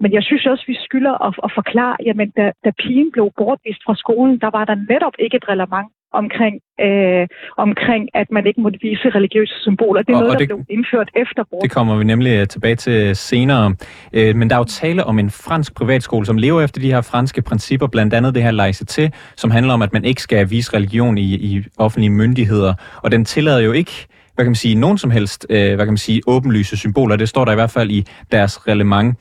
Men 0.00 0.12
jeg 0.12 0.22
synes 0.22 0.46
også, 0.46 0.64
vi 0.66 0.76
skylder 0.84 1.14
at, 1.26 1.34
at 1.44 1.50
forklare, 1.54 1.96
jamen 2.04 2.30
da, 2.30 2.52
da 2.64 2.70
pigen 2.78 3.12
blev 3.12 3.30
bortvist 3.36 3.82
fra 3.86 3.94
skolen, 3.96 4.40
der 4.40 4.50
var 4.50 4.64
der 4.64 4.74
netop 4.74 5.14
ikke 5.18 5.36
et 5.36 5.48
relevant 5.48 5.92
omkring, 6.12 6.54
øh, 6.80 7.28
omkring, 7.56 8.08
at 8.14 8.26
man 8.30 8.46
ikke 8.46 8.60
måtte 8.60 8.78
vise 8.82 9.10
religiøse 9.10 9.54
symboler. 9.60 10.02
Det 10.02 10.12
er 10.12 10.16
og, 10.16 10.20
noget, 10.20 10.34
og 10.34 10.40
det, 10.40 10.48
der 10.48 10.54
blev 10.54 10.66
indført 10.70 11.10
efter 11.16 11.42
brug. 11.50 11.62
Det 11.62 11.70
kommer 11.70 11.96
vi 11.96 12.04
nemlig 12.04 12.32
øh, 12.40 12.48
tilbage 12.48 12.76
til 12.76 13.16
senere. 13.16 13.74
Øh, 14.12 14.36
men 14.36 14.50
der 14.50 14.56
er 14.56 14.60
jo 14.60 14.64
tale 14.64 15.04
om 15.04 15.18
en 15.18 15.30
fransk 15.30 15.74
privatskole, 15.74 16.26
som 16.26 16.38
lever 16.38 16.60
efter 16.60 16.80
de 16.80 16.92
her 16.92 17.00
franske 17.00 17.42
principper, 17.42 17.86
blandt 17.86 18.14
andet 18.14 18.34
det 18.34 18.42
her 18.42 18.52
laicité, 18.52 19.10
som 19.36 19.50
handler 19.50 19.74
om, 19.74 19.82
at 19.82 19.92
man 19.92 20.04
ikke 20.04 20.22
skal 20.22 20.50
vise 20.50 20.76
religion 20.76 21.18
i, 21.18 21.34
i 21.34 21.64
offentlige 21.78 22.10
myndigheder. 22.10 22.74
Og 23.02 23.12
den 23.12 23.24
tillader 23.24 23.60
jo 23.60 23.72
ikke 23.72 24.06
hvad 24.34 24.44
kan 24.44 24.50
man 24.50 24.54
sige, 24.54 24.74
nogen 24.74 24.98
som 24.98 25.10
helst, 25.10 25.46
øh, 25.50 25.74
hvad 25.74 25.78
kan 25.78 25.86
man 25.86 25.96
sige, 25.96 26.20
åbenlyse 26.26 26.76
symboler. 26.76 27.16
Det 27.16 27.28
står 27.28 27.44
der 27.44 27.52
i 27.52 27.54
hvert 27.54 27.70
fald 27.70 27.90
i 27.90 28.06
deres 28.32 28.68
reglement. 28.68 29.18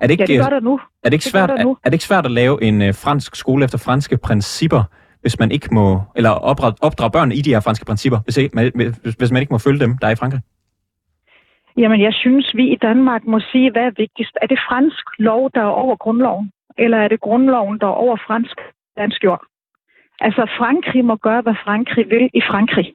Er 0.00 0.06
det 0.06 0.10
ikke, 0.10 0.22
ja, 0.22 0.26
det 0.26 0.42
gør 0.42 0.50
der 0.50 0.60
nu. 0.60 0.80
Er 1.04 1.08
det 1.08 1.12
ikke, 1.12 1.24
svært, 1.24 1.48
det 1.48 1.60
er, 1.60 1.68
er 1.68 1.90
det 1.90 1.92
ikke 1.92 2.04
svært 2.04 2.24
at 2.24 2.30
lave 2.30 2.62
en 2.62 2.82
øh, 2.82 2.94
fransk 2.94 3.36
skole 3.36 3.64
efter 3.64 3.78
franske 3.78 4.16
principper, 4.16 4.82
hvis 5.26 5.38
man 5.38 5.50
ikke 5.56 5.68
må, 5.78 5.86
eller 6.18 6.32
opdrage 6.88 7.14
børn 7.16 7.32
i 7.32 7.40
de 7.46 7.54
her 7.54 7.60
franske 7.66 7.84
principper, 7.90 8.18
hvis, 8.24 8.36
ikke, 8.36 8.52
hvis 9.18 9.32
man 9.32 9.40
ikke 9.42 9.54
må 9.54 9.58
følge 9.58 9.80
dem, 9.84 9.92
der 10.00 10.06
er 10.06 10.14
i 10.14 10.20
Frankrig? 10.22 10.42
Jamen, 11.80 12.00
jeg 12.06 12.14
synes, 12.22 12.46
vi 12.54 12.64
i 12.74 12.78
Danmark 12.88 13.22
må 13.32 13.38
sige, 13.52 13.70
hvad 13.72 13.82
er 13.82 14.00
vigtigst. 14.04 14.34
Er 14.42 14.46
det 14.46 14.58
fransk 14.68 15.04
lov, 15.18 15.50
der 15.54 15.60
er 15.60 15.74
over 15.82 15.96
grundloven? 15.96 16.50
Eller 16.78 16.98
er 16.98 17.08
det 17.08 17.20
grundloven, 17.20 17.78
der 17.80 17.86
er 17.86 18.00
over 18.04 18.16
fransk 18.26 18.56
dansk 18.96 19.24
jord? 19.24 19.42
Altså, 20.20 20.42
Frankrig 20.58 21.04
må 21.04 21.16
gøre, 21.16 21.40
hvad 21.40 21.56
Frankrig 21.64 22.04
vil 22.10 22.30
i 22.34 22.42
Frankrig. 22.50 22.88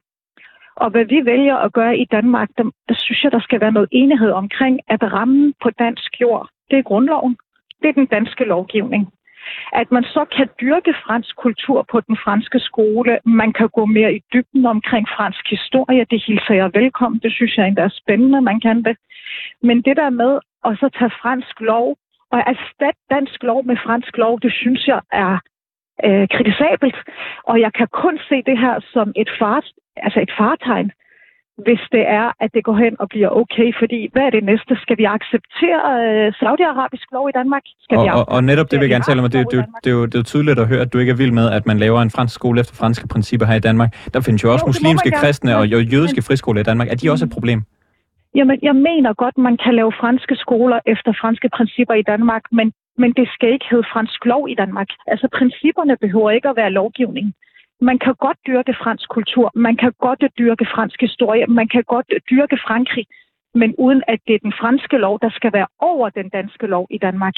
Og 0.76 0.90
hvad 0.90 1.04
vi 1.04 1.18
vælger 1.24 1.56
at 1.56 1.72
gøre 1.72 1.98
i 1.98 2.06
Danmark, 2.16 2.48
der, 2.58 2.64
der 2.88 2.94
synes 3.04 3.24
jeg, 3.24 3.32
der 3.32 3.40
skal 3.40 3.60
være 3.60 3.72
noget 3.72 3.88
enighed 3.92 4.30
omkring, 4.30 4.80
at 4.88 5.02
rammen 5.02 5.54
på 5.62 5.70
dansk 5.78 6.20
jord, 6.20 6.48
det 6.70 6.78
er 6.78 6.88
grundloven. 6.90 7.36
Det 7.82 7.88
er 7.88 7.92
den 7.92 8.06
danske 8.06 8.44
lovgivning. 8.44 9.02
At 9.72 9.92
man 9.92 10.04
så 10.04 10.24
kan 10.36 10.48
dyrke 10.60 10.94
fransk 11.06 11.36
kultur 11.36 11.86
på 11.90 12.00
den 12.00 12.16
franske 12.24 12.58
skole, 12.60 13.18
man 13.24 13.52
kan 13.52 13.68
gå 13.68 13.84
mere 13.84 14.14
i 14.14 14.20
dybden 14.32 14.66
omkring 14.66 15.08
fransk 15.16 15.50
historie, 15.50 16.06
det 16.10 16.22
hilser 16.26 16.54
jeg 16.54 16.70
velkommen, 16.74 17.20
det 17.20 17.32
synes 17.32 17.56
jeg 17.56 17.68
endda 17.68 17.82
er 17.82 17.98
spændende, 18.02 18.40
man 18.40 18.60
kan 18.60 18.84
det. 18.84 18.96
Men 19.62 19.82
det 19.82 19.96
der 19.96 20.10
med 20.10 20.38
at 20.66 20.78
så 20.80 20.88
tage 20.98 21.12
fransk 21.22 21.60
lov 21.60 21.96
og 22.32 22.38
erstatte 22.52 23.00
dansk 23.10 23.42
lov 23.42 23.64
med 23.64 23.76
fransk 23.84 24.16
lov, 24.16 24.40
det 24.40 24.52
synes 24.52 24.86
jeg 24.86 25.00
er 25.12 25.38
øh, 26.06 26.28
kritisabelt. 26.34 26.96
Og 27.50 27.60
jeg 27.60 27.72
kan 27.72 27.88
kun 28.02 28.18
se 28.28 28.42
det 28.46 28.58
her 28.58 28.80
som 28.92 29.12
et, 29.16 29.30
far, 29.38 29.64
altså 29.96 30.20
et 30.20 30.32
fartegn 30.38 30.92
hvis 31.66 31.82
det 31.96 32.04
er, 32.20 32.26
at 32.44 32.50
det 32.54 32.62
går 32.68 32.76
hen 32.84 32.94
og 33.02 33.08
bliver 33.08 33.30
okay. 33.42 33.68
Fordi 33.80 34.00
hvad 34.12 34.22
er 34.22 34.30
det 34.30 34.44
næste? 34.44 34.72
Skal 34.84 34.96
vi 35.00 35.04
acceptere 35.16 35.82
øh, 36.02 36.26
Saudi-Arabisk 36.40 37.06
lov 37.16 37.24
i 37.28 37.34
Danmark? 37.38 37.64
Skal 37.84 37.98
og, 37.98 38.04
vi 38.04 38.08
og, 38.18 38.28
og 38.34 38.44
netop 38.50 38.70
det 38.70 38.76
vil 38.78 38.84
jeg 38.86 38.94
gerne 38.94 39.08
tale 39.10 39.22
om, 39.22 39.30
det, 39.30 39.32
det, 39.32 39.52
det, 39.52 39.64
det, 39.84 39.90
er 39.90 39.96
jo, 39.98 40.06
det 40.06 40.14
er 40.14 40.18
jo 40.18 40.28
tydeligt 40.32 40.58
at 40.58 40.68
høre, 40.68 40.80
at 40.80 40.92
du 40.92 40.98
ikke 40.98 41.12
er 41.12 41.16
vild 41.22 41.34
med, 41.40 41.46
at 41.58 41.66
man 41.66 41.78
laver 41.78 42.00
en 42.02 42.10
fransk 42.10 42.34
skole 42.34 42.60
efter 42.60 42.74
franske 42.74 43.08
principper 43.08 43.46
her 43.46 43.54
i 43.54 43.64
Danmark. 43.68 43.90
Der 44.14 44.20
findes 44.20 44.44
jo 44.44 44.52
også 44.52 44.64
jo, 44.66 44.68
muslimske, 44.72 45.10
kristne 45.10 45.56
og 45.56 45.68
jødiske 45.94 46.22
friskoler 46.22 46.60
i 46.60 46.64
Danmark. 46.70 46.88
Er 46.88 46.94
de 46.94 47.10
også 47.10 47.24
et 47.24 47.32
problem? 47.36 47.60
Jamen, 48.34 48.58
jeg 48.62 48.76
mener 48.88 49.12
godt, 49.22 49.38
man 49.38 49.56
kan 49.64 49.74
lave 49.74 49.92
franske 50.00 50.36
skoler 50.36 50.78
efter 50.86 51.12
franske 51.20 51.48
principper 51.56 51.94
i 51.94 52.02
Danmark, 52.02 52.42
men, 52.52 52.72
men 52.98 53.10
det 53.18 53.28
skal 53.34 53.52
ikke 53.52 53.66
hedde 53.70 53.86
fransk 53.92 54.24
lov 54.24 54.42
i 54.48 54.54
Danmark. 54.54 54.88
Altså, 55.06 55.28
principperne 55.38 55.96
behøver 56.04 56.30
ikke 56.30 56.48
at 56.48 56.56
være 56.56 56.70
lovgivning. 56.70 57.34
Man 57.90 57.98
kan 57.98 58.14
godt 58.26 58.38
dyrke 58.46 58.74
fransk 58.82 59.08
kultur, 59.08 59.50
man 59.54 59.76
kan 59.76 59.92
godt 60.00 60.24
dyrke 60.38 60.66
fransk 60.74 61.00
historie, 61.00 61.46
man 61.46 61.68
kan 61.68 61.84
godt 61.94 62.08
dyrke 62.30 62.58
Frankrig, 62.66 63.06
men 63.54 63.74
uden 63.78 64.02
at 64.08 64.18
det 64.26 64.34
er 64.34 64.38
den 64.42 64.54
franske 64.60 64.96
lov, 64.98 65.18
der 65.22 65.30
skal 65.30 65.52
være 65.52 65.66
over 65.80 66.08
den 66.10 66.28
danske 66.28 66.66
lov 66.66 66.86
i 66.90 66.98
Danmark. 66.98 67.34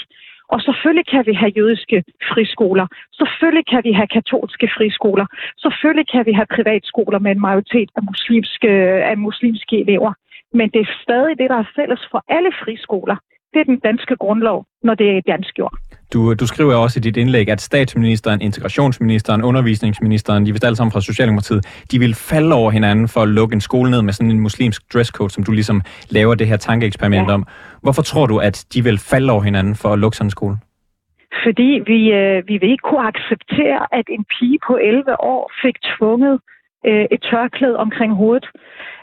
Og 0.49 0.61
selvfølgelig 0.61 1.07
kan 1.07 1.27
vi 1.27 1.33
have 1.33 1.53
jødiske 1.57 2.05
friskoler. 2.33 2.87
Selvfølgelig 3.13 3.67
kan 3.67 3.83
vi 3.85 3.93
have 3.93 4.07
katolske 4.07 4.69
friskoler. 4.77 5.27
Selvfølgelig 5.59 6.09
kan 6.13 6.27
vi 6.27 6.33
have 6.33 6.47
privatskoler 6.57 7.19
med 7.19 7.31
en 7.31 7.41
majoritet 7.41 7.91
af 7.97 8.03
muslimske, 8.03 8.71
af 9.11 9.17
muslimske 9.19 9.81
elever. 9.81 10.13
Men 10.53 10.71
det 10.71 10.81
er 10.81 10.95
stadig 11.03 11.39
det, 11.39 11.51
der 11.51 11.59
er 11.59 11.73
fælles 11.77 12.03
for 12.11 12.25
alle 12.29 12.53
friskoler. 12.63 13.17
Det 13.53 13.61
er 13.61 13.65
den 13.65 13.79
danske 13.79 14.17
grundlov, 14.17 14.67
når 14.83 14.95
det 14.95 15.17
er 15.17 15.21
dansk 15.21 15.59
jord. 15.59 15.75
Du, 16.15 16.35
du 16.35 16.47
skriver 16.47 16.75
også 16.75 16.99
i 16.99 17.01
dit 17.01 17.17
indlæg, 17.17 17.49
at 17.49 17.61
statsministeren, 17.61 18.41
integrationsministeren, 18.41 19.43
undervisningsministeren, 19.43 20.47
de 20.47 20.53
vil 20.53 20.65
alle 20.65 20.77
sammen 20.77 20.93
fra 20.93 21.01
Socialdemokratiet, 21.01 21.85
de 21.91 21.99
vil 21.99 22.15
falde 22.15 22.55
over 22.55 22.71
hinanden 22.71 23.09
for 23.09 23.21
at 23.21 23.29
lukke 23.29 23.55
en 23.55 23.61
skole 23.61 23.91
ned 23.91 24.03
med 24.03 24.13
sådan 24.13 24.31
en 24.31 24.41
muslimsk 24.41 24.83
dresscode, 24.95 25.31
som 25.31 25.45
du 25.45 25.53
ligesom 25.53 25.83
laver 26.09 26.35
det 26.35 26.47
her 26.47 26.57
tankeeksperiment 26.57 27.29
ja. 27.29 27.35
om. 27.35 27.47
Hvorfor 27.83 28.03
tror 28.03 28.27
du, 28.27 28.39
at 28.39 28.65
de 28.75 28.85
vil 28.85 28.99
falde 28.99 29.33
over 29.33 29.43
hinanden 29.43 29.75
for 29.75 29.89
at 29.93 29.99
lukke 29.99 30.17
sådan 30.17 30.27
en 30.27 30.31
skole? 30.31 30.57
Fordi 31.45 31.71
vi, 31.87 32.01
øh, 32.13 32.49
vi 32.49 32.57
vil 32.61 32.71
ikke 32.71 32.87
kunne 32.91 33.07
acceptere, 33.13 33.81
at 33.99 34.07
en 34.09 34.25
pige 34.35 34.59
på 34.67 34.75
11 34.77 35.21
år 35.33 35.53
fik 35.63 35.77
tvunget 35.97 36.41
øh, 36.85 37.07
et 37.11 37.23
tørklæde 37.31 37.77
omkring 37.77 38.13
hovedet. 38.15 38.47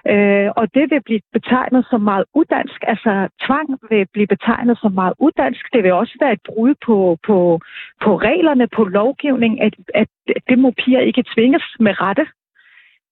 Øh, 0.07 0.50
og 0.55 0.73
det 0.75 0.85
vil 0.91 1.01
blive 1.01 1.21
betegnet 1.33 1.85
som 1.89 2.01
meget 2.01 2.25
udansk. 2.33 2.79
Altså 2.88 3.27
tvang 3.45 3.67
vil 3.89 4.07
blive 4.13 4.27
betegnet 4.27 4.77
som 4.81 4.91
meget 4.91 5.13
udansk. 5.19 5.73
Det 5.73 5.83
vil 5.83 5.93
også 5.93 6.15
være 6.21 6.33
et 6.33 6.45
brud 6.45 6.73
på, 6.85 7.17
på, 7.27 7.59
på 8.03 8.11
reglerne, 8.17 8.67
på 8.67 8.83
lovgivning, 8.83 9.61
at, 9.61 9.73
at 9.95 10.07
det 10.50 10.59
må 10.59 10.71
piger 10.71 11.00
ikke 11.00 11.23
tvinges 11.35 11.63
med 11.79 12.01
rette. 12.01 12.25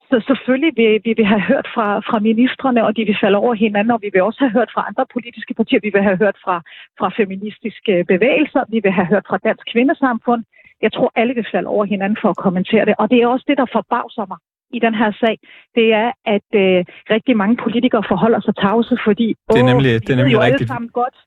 Så 0.09 0.23
selvfølgelig 0.27 0.73
vil 0.77 1.01
vi 1.05 1.13
vil 1.17 1.25
have 1.25 1.41
hørt 1.41 1.67
fra, 1.73 1.99
fra 1.99 2.19
ministerne, 2.19 2.85
og 2.85 2.97
de 2.97 3.05
vil 3.05 3.17
falde 3.21 3.37
over 3.37 3.53
hinanden, 3.53 3.91
og 3.91 4.01
vi 4.01 4.09
vil 4.13 4.21
også 4.21 4.39
have 4.39 4.51
hørt 4.57 4.71
fra 4.73 4.85
andre 4.87 5.05
politiske 5.13 5.53
partier. 5.53 5.79
Vi 5.83 5.91
vil 5.93 6.03
have 6.03 6.17
hørt 6.17 6.37
fra, 6.43 6.61
fra 6.99 7.09
feministiske 7.17 7.93
bevægelser. 8.07 8.63
Vi 8.69 8.79
vil 8.83 8.91
have 8.91 9.07
hørt 9.13 9.25
fra 9.29 9.37
Dansk 9.37 9.65
Kvindesamfund. 9.71 10.43
Jeg 10.81 10.93
tror, 10.93 11.11
alle 11.15 11.33
vil 11.33 11.47
falde 11.51 11.67
over 11.67 11.85
hinanden 11.85 12.17
for 12.21 12.29
at 12.29 12.37
kommentere 12.37 12.85
det. 12.85 12.95
Og 12.97 13.11
det 13.11 13.17
er 13.21 13.27
også 13.27 13.45
det, 13.47 13.57
der 13.57 13.65
forbavser 13.77 14.25
mig 14.31 14.37
i 14.77 14.79
den 14.85 14.93
her 15.01 15.11
sag, 15.21 15.35
det 15.77 15.87
er, 16.01 16.09
at 16.35 16.49
øh, 16.63 16.79
rigtig 17.15 17.37
mange 17.41 17.55
politikere 17.63 18.03
forholder 18.11 18.41
sig 18.41 18.55
tavse, 18.65 18.97
fordi 19.07 19.27
det 19.53 19.59
er 19.63 19.69
nemlig, 19.71 19.91
åh, 19.95 19.99
det 20.05 20.09
er 20.09 20.19
nemlig 20.21 20.35
jo 20.37 20.41
rigtigt. 20.47 20.69
sammen 20.73 20.89
godt, 21.01 21.17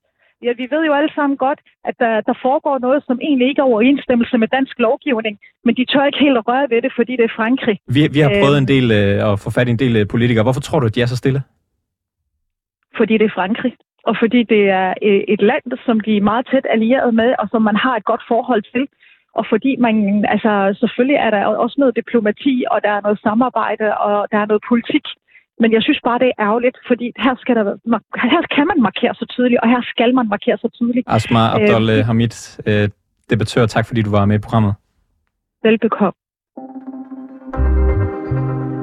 ja, 0.45 0.53
vi 0.61 0.67
ved 0.73 0.83
jo 0.89 0.93
alle 0.99 1.13
sammen 1.15 1.37
godt, 1.47 1.61
at 1.89 1.95
der, 1.99 2.21
der 2.29 2.35
foregår 2.47 2.77
noget, 2.87 3.01
som 3.09 3.17
egentlig 3.23 3.47
ikke 3.49 3.61
er 3.61 3.69
overensstemmelse 3.73 4.39
med 4.39 4.49
dansk 4.49 4.75
lovgivning, 4.79 5.35
men 5.65 5.73
de 5.79 5.85
tør 5.85 6.05
ikke 6.07 6.23
helt 6.27 6.39
at 6.41 6.49
røre 6.49 6.67
ved 6.73 6.83
det, 6.83 6.93
fordi 6.99 7.13
det 7.21 7.25
er 7.31 7.35
Frankrig. 7.37 7.77
Vi, 7.97 8.01
vi 8.17 8.21
har 8.25 8.31
prøvet 8.43 8.59
en 8.59 8.69
del 8.75 8.87
øh, 9.01 9.33
at 9.33 9.41
få 9.45 9.49
fat 9.57 9.69
i 9.69 9.71
en 9.71 9.83
del 9.85 9.97
øh, 9.97 10.09
politikere. 10.15 10.45
Hvorfor 10.47 10.61
tror 10.61 10.81
du, 10.81 10.87
at 10.87 10.95
de 10.95 11.03
er 11.03 11.07
så 11.07 11.17
stille? 11.17 11.43
Fordi 12.99 13.15
det 13.19 13.25
er 13.25 13.35
Frankrig 13.41 13.75
og 14.09 14.15
fordi 14.23 14.41
det 14.55 14.63
er 14.81 14.89
øh, 15.09 15.23
et 15.35 15.43
land, 15.51 15.67
som 15.87 16.01
de 16.01 16.17
er 16.17 16.29
meget 16.31 16.47
tæt 16.51 16.67
allieret 16.75 17.15
med, 17.15 17.31
og 17.39 17.49
som 17.53 17.63
man 17.63 17.77
har 17.77 17.95
et 17.97 18.05
godt 18.05 18.23
forhold 18.29 18.63
til 18.75 18.85
og 19.39 19.45
fordi 19.53 19.77
man, 19.85 20.25
altså 20.35 20.53
selvfølgelig 20.81 21.19
er 21.27 21.31
der 21.31 21.47
også 21.65 21.77
noget 21.79 21.97
diplomati, 21.97 22.65
og 22.71 22.79
der 22.85 22.93
er 22.97 23.01
noget 23.01 23.19
samarbejde, 23.27 23.87
og 23.99 24.29
der 24.33 24.39
er 24.39 24.47
noget 24.47 24.63
politik. 24.69 25.07
Men 25.61 25.73
jeg 25.73 25.83
synes 25.83 26.01
bare, 26.05 26.19
det 26.19 26.29
er 26.29 26.43
ærgerligt, 26.47 26.79
fordi 26.91 27.07
her, 27.25 27.35
skal 27.43 27.55
der, 27.57 27.65
her 28.33 28.43
kan 28.57 28.67
man 28.67 28.79
markere 28.89 29.15
så 29.15 29.27
tydeligt, 29.35 29.61
og 29.63 29.69
her 29.69 29.83
skal 29.93 30.15
man 30.15 30.29
markere 30.29 30.59
så 30.59 30.69
tydeligt. 30.79 31.07
Asma 31.09 31.43
Abdul 31.57 31.91
øh, 31.91 32.05
Hamid, 32.07 32.35
øh, 32.67 32.89
debattør, 33.31 33.67
tak 33.67 33.87
fordi 33.87 34.03
du 34.03 34.11
var 34.11 34.25
med 34.25 34.37
i 34.37 34.45
programmet. 34.47 34.75
Velbekomme. 35.63 36.13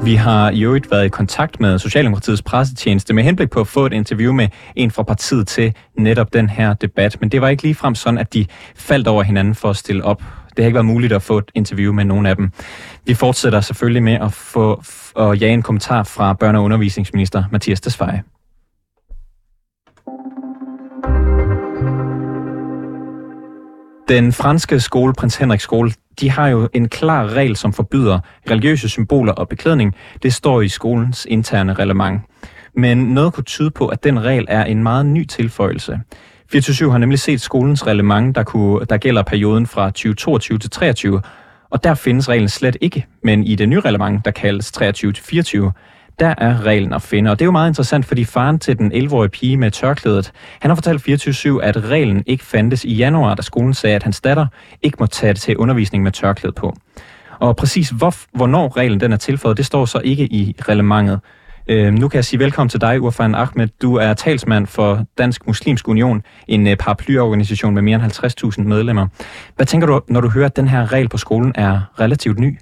Vi 0.03 0.15
har 0.15 0.49
i 0.49 0.63
øvrigt 0.63 0.91
været 0.91 1.05
i 1.05 1.09
kontakt 1.09 1.59
med 1.59 1.79
Socialdemokratiets 1.79 2.41
pressetjeneste 2.41 3.13
med 3.13 3.23
henblik 3.23 3.49
på 3.49 3.59
at 3.59 3.67
få 3.67 3.85
et 3.85 3.93
interview 3.93 4.33
med 4.33 4.47
en 4.75 4.91
fra 4.91 5.03
partiet 5.03 5.47
til 5.47 5.73
netop 5.97 6.33
den 6.33 6.49
her 6.49 6.73
debat. 6.73 7.17
Men 7.19 7.29
det 7.29 7.41
var 7.41 7.49
ikke 7.49 7.63
ligefrem 7.63 7.95
sådan, 7.95 8.17
at 8.17 8.33
de 8.33 8.45
faldt 8.75 9.07
over 9.07 9.23
hinanden 9.23 9.55
for 9.55 9.69
at 9.69 9.75
stille 9.75 10.03
op. 10.03 10.23
Det 10.49 10.63
har 10.63 10.65
ikke 10.65 10.75
været 10.75 10.85
muligt 10.85 11.13
at 11.13 11.21
få 11.21 11.37
et 11.37 11.51
interview 11.55 11.93
med 11.93 12.05
nogen 12.05 12.25
af 12.25 12.35
dem. 12.35 12.51
Vi 13.05 13.13
fortsætter 13.13 13.61
selvfølgelig 13.61 14.03
med 14.03 14.13
at 14.13 14.33
få 14.33 14.83
at 15.19 15.41
jage 15.41 15.53
en 15.53 15.61
kommentar 15.61 16.03
fra 16.03 16.35
børne- 16.43 16.57
og 16.57 16.63
undervisningsminister 16.63 17.43
Mathias 17.51 17.81
Desfaye. 17.81 18.23
Den 24.09 24.33
franske 24.33 24.79
skole, 24.79 25.13
Prins 25.13 25.35
Henrik 25.35 25.59
skole, 25.59 25.91
de 26.19 26.31
har 26.31 26.47
jo 26.47 26.69
en 26.73 26.89
klar 26.89 27.27
regel, 27.27 27.55
som 27.55 27.73
forbyder 27.73 28.19
religiøse 28.49 28.89
symboler 28.89 29.33
og 29.33 29.49
beklædning. 29.49 29.95
Det 30.23 30.33
står 30.33 30.61
i 30.61 30.67
skolens 30.67 31.27
interne 31.29 31.73
reglement. 31.73 32.21
Men 32.75 32.97
noget 32.97 33.33
kunne 33.33 33.43
tyde 33.43 33.71
på, 33.71 33.87
at 33.87 34.03
den 34.03 34.23
regel 34.23 34.45
er 34.47 34.65
en 34.65 34.83
meget 34.83 35.05
ny 35.05 35.25
tilføjelse. 35.25 35.99
24 36.51 36.91
har 36.91 36.97
nemlig 36.97 37.19
set 37.19 37.41
skolens 37.41 37.87
reglement, 37.87 38.35
der, 38.35 38.43
kunne, 38.43 38.85
der 38.85 38.97
gælder 38.97 39.23
perioden 39.23 39.67
fra 39.67 39.85
2022 39.85 40.57
til 40.57 40.69
23, 40.69 41.21
og 41.69 41.83
der 41.83 41.93
findes 41.93 42.29
reglen 42.29 42.49
slet 42.49 42.77
ikke. 42.81 43.05
Men 43.23 43.43
i 43.43 43.55
det 43.55 43.69
nye 43.69 43.79
reglement, 43.79 44.25
der 44.25 44.31
kaldes 44.31 44.71
23 44.71 45.13
til 45.13 45.23
24, 45.23 45.71
der 46.19 46.35
er 46.37 46.65
reglen 46.65 46.93
at 46.93 47.01
finde. 47.01 47.31
Og 47.31 47.39
det 47.39 47.43
er 47.43 47.47
jo 47.47 47.51
meget 47.51 47.69
interessant, 47.69 48.05
fordi 48.05 48.25
faren 48.25 48.59
til 48.59 48.77
den 48.77 48.91
11-årige 48.91 49.29
pige 49.29 49.57
med 49.57 49.71
tørklædet, 49.71 50.31
han 50.59 50.71
har 50.71 50.75
fortalt 50.75 51.01
24 51.01 51.63
at 51.63 51.89
reglen 51.89 52.23
ikke 52.25 52.45
fandtes 52.45 52.85
i 52.85 52.93
januar, 52.93 53.35
da 53.35 53.41
skolen 53.41 53.73
sagde, 53.73 53.95
at 53.95 54.03
hans 54.03 54.21
datter 54.21 54.47
ikke 54.81 54.97
må 54.99 55.05
tage 55.05 55.33
det 55.33 55.41
til 55.41 55.57
undervisning 55.57 56.03
med 56.03 56.11
tørklæde 56.11 56.53
på. 56.53 56.75
Og 57.39 57.55
præcis 57.55 57.89
hvor, 57.89 58.15
hvornår 58.37 58.77
reglen 58.77 58.99
den 58.99 59.13
er 59.13 59.17
tilføjet, 59.17 59.57
det 59.57 59.65
står 59.65 59.85
så 59.85 60.01
ikke 60.03 60.23
i 60.23 60.55
reglementet. 60.61 61.19
Øh, 61.67 61.93
nu 61.93 62.07
kan 62.07 62.15
jeg 62.15 62.25
sige 62.25 62.39
velkommen 62.39 62.69
til 62.69 62.81
dig, 62.81 63.01
Urfan 63.01 63.35
Ahmed. 63.35 63.67
Du 63.81 63.95
er 63.95 64.13
talsmand 64.13 64.67
for 64.67 65.05
Dansk 65.17 65.47
Muslimsk 65.47 65.87
Union, 65.87 66.21
en 66.47 66.67
øh, 66.67 66.75
paraplyorganisation 66.75 67.73
med 67.73 67.81
mere 67.81 67.95
end 67.95 68.59
50.000 68.61 68.67
medlemmer. 68.67 69.07
Hvad 69.55 69.65
tænker 69.65 69.87
du, 69.87 70.01
når 70.07 70.21
du 70.21 70.29
hører, 70.29 70.45
at 70.45 70.55
den 70.55 70.67
her 70.67 70.91
regel 70.91 71.09
på 71.09 71.17
skolen 71.17 71.51
er 71.55 71.81
relativt 71.99 72.39
ny? 72.39 72.59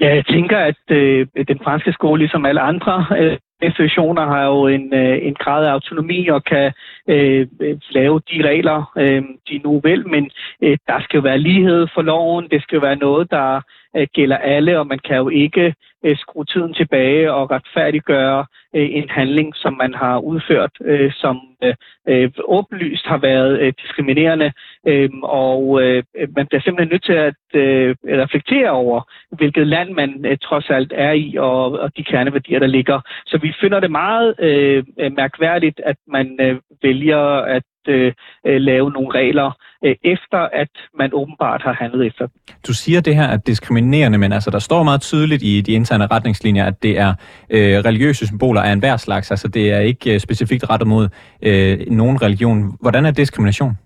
Ja, 0.00 0.14
jeg 0.14 0.26
tænker, 0.26 0.58
at 0.58 0.82
øh, 0.90 1.26
den 1.48 1.60
franske 1.64 1.92
skole, 1.92 2.18
ligesom 2.18 2.46
alle 2.46 2.60
andre 2.60 3.06
øh, 3.18 3.38
institutioner, 3.64 4.26
har 4.26 4.44
jo 4.46 4.66
en, 4.66 4.94
øh, 4.94 5.18
en 5.22 5.34
grad 5.34 5.66
af 5.66 5.70
autonomi 5.70 6.28
og 6.28 6.44
kan 6.44 6.72
øh, 7.08 7.46
øh, 7.60 7.76
lave 7.90 8.20
de 8.30 8.48
regler, 8.48 8.92
øh, 8.96 9.22
de 9.48 9.60
nu 9.64 9.80
vil, 9.80 10.08
men 10.08 10.30
øh, 10.62 10.78
der 10.86 11.00
skal 11.00 11.16
jo 11.16 11.22
være 11.22 11.38
lighed 11.38 11.86
for 11.94 12.02
loven, 12.02 12.48
det 12.50 12.62
skal 12.62 12.76
jo 12.76 12.80
være 12.80 12.96
noget, 12.96 13.30
der 13.30 13.60
øh, 13.96 14.06
gælder 14.14 14.36
alle, 14.36 14.78
og 14.78 14.86
man 14.86 14.98
kan 14.98 15.16
jo 15.16 15.28
ikke 15.28 15.74
øh, 16.04 16.16
skrue 16.16 16.44
tiden 16.44 16.74
tilbage 16.74 17.32
og 17.32 17.50
retfærdiggøre 17.50 18.46
øh, 18.76 18.88
en 18.92 19.08
handling, 19.08 19.52
som 19.56 19.72
man 19.72 19.94
har 19.94 20.18
udført, 20.18 20.70
øh, 20.84 21.12
som 21.12 21.40
øh, 21.64 21.74
øh, 22.08 22.30
åbenlyst 22.44 23.06
har 23.06 23.18
været 23.18 23.60
øh, 23.60 23.72
diskriminerende, 23.82 24.52
øh, 24.86 25.10
og 25.22 25.82
øh, 25.82 26.02
man 26.36 26.46
bliver 26.46 26.62
simpelthen 26.62 26.92
nødt 26.92 27.04
til 27.04 27.12
at 27.12 27.34
øh, 27.54 27.96
reflektere 28.04 28.70
over, 28.70 29.00
hvilket 29.30 29.66
land 29.66 29.90
man 29.90 30.26
øh, 30.26 30.38
trods 30.42 30.70
alt 30.70 30.92
er 30.96 31.12
i, 31.12 31.36
og, 31.38 31.72
og 31.72 31.96
de 31.96 32.04
kerneværdier, 32.04 32.58
der 32.58 32.66
ligger. 32.66 33.00
Så 33.26 33.38
vi 33.38 33.53
finder 33.60 33.80
det 33.80 33.90
meget 33.90 34.34
øh, 34.38 34.84
mærkværdigt, 35.16 35.80
at 35.86 35.96
man 36.08 36.38
øh, 36.40 36.56
vælger 36.82 37.22
at 37.56 37.62
øh, 37.88 38.12
øh, 38.46 38.60
lave 38.60 38.90
nogle 38.90 39.10
regler, 39.14 39.50
øh, 39.84 39.94
efter 40.04 40.38
at 40.38 40.68
man 40.98 41.10
åbenbart 41.12 41.62
har 41.62 41.72
handlet 41.72 42.06
efter 42.06 42.28
Du 42.66 42.72
siger 42.72 43.00
det 43.00 43.14
her 43.16 43.28
er 43.28 43.36
diskriminerende, 43.36 44.18
men 44.18 44.32
altså 44.32 44.50
der 44.50 44.58
står 44.58 44.82
meget 44.82 45.00
tydeligt 45.00 45.42
i 45.42 45.60
de 45.60 45.72
interne 45.72 46.06
retningslinjer, 46.06 46.64
at 46.64 46.82
det 46.82 46.98
er 46.98 47.14
øh, 47.50 47.78
religiøse 47.78 48.26
symboler 48.26 48.60
af 48.60 48.72
enhver 48.72 48.96
slags, 48.96 49.30
altså 49.30 49.48
det 49.48 49.72
er 49.72 49.80
ikke 49.80 50.14
øh, 50.14 50.20
specifikt 50.20 50.70
rettet 50.70 50.88
mod 50.88 51.08
øh, 51.42 51.78
nogen 51.90 52.22
religion. 52.22 52.72
Hvordan 52.80 53.06
er 53.06 53.10
diskrimination? 53.10 53.76